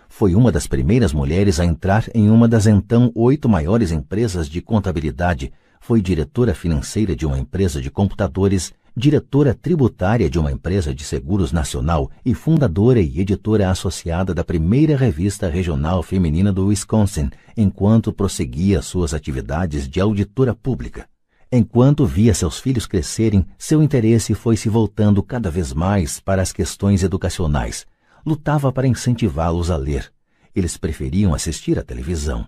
Foi 0.07 0.35
uma 0.35 0.51
das 0.51 0.67
primeiras 0.67 1.11
mulheres 1.11 1.59
a 1.59 1.65
entrar 1.65 2.05
em 2.13 2.29
uma 2.29 2.47
das 2.47 2.67
então 2.67 3.11
oito 3.15 3.49
maiores 3.49 3.91
empresas 3.91 4.47
de 4.47 4.61
contabilidade. 4.61 5.51
Foi 5.81 5.99
diretora 6.03 6.53
financeira 6.53 7.15
de 7.15 7.25
uma 7.25 7.39
empresa 7.39 7.81
de 7.81 7.89
computadores, 7.89 8.71
diretora 8.95 9.55
tributária 9.55 10.29
de 10.29 10.37
uma 10.37 10.51
empresa 10.51 10.93
de 10.93 11.03
seguros 11.03 11.51
nacional 11.51 12.11
e 12.23 12.35
fundadora 12.35 13.01
e 13.01 13.21
editora 13.21 13.71
associada 13.71 14.35
da 14.35 14.43
primeira 14.43 14.95
revista 14.95 15.49
regional 15.49 16.03
feminina 16.03 16.53
do 16.53 16.67
Wisconsin, 16.67 17.31
enquanto 17.57 18.13
prosseguia 18.13 18.83
suas 18.83 19.15
atividades 19.15 19.89
de 19.89 19.99
auditora 19.99 20.53
pública. 20.53 21.07
Enquanto 21.51 22.05
via 22.05 22.31
seus 22.31 22.59
filhos 22.59 22.85
crescerem, 22.85 23.43
seu 23.57 23.81
interesse 23.81 24.35
foi 24.35 24.55
se 24.55 24.69
voltando 24.69 25.23
cada 25.23 25.49
vez 25.49 25.73
mais 25.73 26.19
para 26.19 26.43
as 26.43 26.53
questões 26.53 27.01
educacionais. 27.01 27.87
Lutava 28.23 28.71
para 28.71 28.87
incentivá-los 28.87 29.71
a 29.71 29.75
ler. 29.75 30.13
Eles 30.55 30.77
preferiam 30.77 31.33
assistir 31.33 31.79
à 31.79 31.83
televisão. 31.83 32.45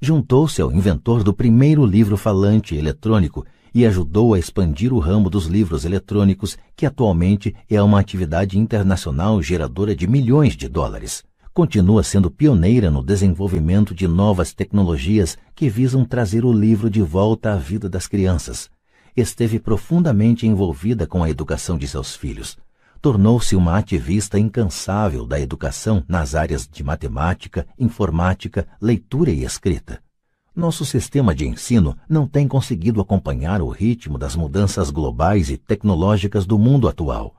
Juntou-se 0.00 0.60
ao 0.60 0.72
inventor 0.72 1.22
do 1.22 1.32
primeiro 1.32 1.86
livro 1.86 2.16
falante 2.16 2.74
eletrônico 2.74 3.46
e 3.72 3.86
ajudou 3.86 4.34
a 4.34 4.38
expandir 4.38 4.92
o 4.92 4.98
ramo 4.98 5.30
dos 5.30 5.46
livros 5.46 5.84
eletrônicos, 5.84 6.58
que 6.74 6.86
atualmente 6.86 7.54
é 7.70 7.80
uma 7.80 8.00
atividade 8.00 8.58
internacional 8.58 9.40
geradora 9.40 9.94
de 9.94 10.08
milhões 10.08 10.56
de 10.56 10.68
dólares 10.68 11.22
continua 11.54 12.02
sendo 12.02 12.32
pioneira 12.32 12.90
no 12.90 13.00
desenvolvimento 13.00 13.94
de 13.94 14.08
novas 14.08 14.52
tecnologias 14.52 15.38
que 15.54 15.68
visam 15.68 16.04
trazer 16.04 16.44
o 16.44 16.52
livro 16.52 16.90
de 16.90 17.00
volta 17.00 17.52
à 17.52 17.56
vida 17.56 17.88
das 17.88 18.08
crianças. 18.08 18.68
Esteve 19.16 19.60
profundamente 19.60 20.48
envolvida 20.48 21.06
com 21.06 21.22
a 21.22 21.30
educação 21.30 21.78
de 21.78 21.86
seus 21.86 22.16
filhos. 22.16 22.58
Tornou-se 23.00 23.54
uma 23.54 23.78
ativista 23.78 24.36
incansável 24.36 25.24
da 25.24 25.38
educação 25.38 26.02
nas 26.08 26.34
áreas 26.34 26.66
de 26.66 26.82
matemática, 26.82 27.64
informática, 27.78 28.66
leitura 28.80 29.30
e 29.30 29.44
escrita. 29.44 30.02
Nosso 30.56 30.84
sistema 30.84 31.32
de 31.32 31.46
ensino 31.46 31.96
não 32.08 32.26
tem 32.26 32.48
conseguido 32.48 33.00
acompanhar 33.00 33.62
o 33.62 33.68
ritmo 33.68 34.18
das 34.18 34.34
mudanças 34.34 34.90
globais 34.90 35.50
e 35.50 35.56
tecnológicas 35.56 36.46
do 36.46 36.58
mundo 36.58 36.88
atual 36.88 37.32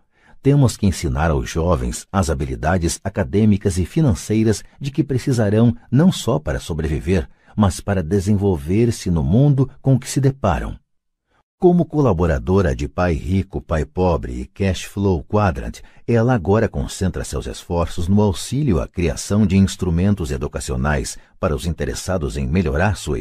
temos 0.45 0.77
que 0.77 0.86
ensinar 0.86 1.31
aos 1.31 1.49
jovens 1.49 2.05
as 2.12 2.29
habilidades 2.29 2.99
acadêmicas 3.03 3.79
e 3.79 3.84
financeiras 3.84 4.63
de 4.79 4.91
que 4.91 5.03
precisarão 5.03 5.75
não 5.89 6.12
só 6.12 6.38
para 6.38 6.60
sobreviver, 6.60 7.27
mas 7.58 7.79
para 7.79 8.03
desenvolver-se 8.03 9.10
no 9.10 9.23
mundo 9.23 9.67
com 9.81 9.97
que 9.97 10.08
se 10.08 10.21
deparam. 10.21 10.77
Como 11.60 11.84
colaboradora 11.84 12.75
de 12.75 12.88
Pai 12.88 13.15
Rico, 13.15 13.60
Pai 13.60 13.86
Pobre 13.86 14.34
e 14.41 14.45
Cash 14.45 14.84
Flow 14.84 15.23
Quadrant, 15.23 15.79
ela 16.08 16.36
agora 16.36 16.69
concentra 16.69 17.23
seus 17.23 17.47
esforços 17.47 18.08
no 18.08 18.21
auxílio 18.21 18.79
à 18.79 18.88
criação 18.88 19.47
de 19.47 19.58
instrumentos 19.58 20.29
educacionais 20.29 21.17
para 21.39 21.55
os 21.55 21.65
interessados 21.65 22.38
em 22.38 22.45
melhorar 22.45 22.97
sua 22.97 23.13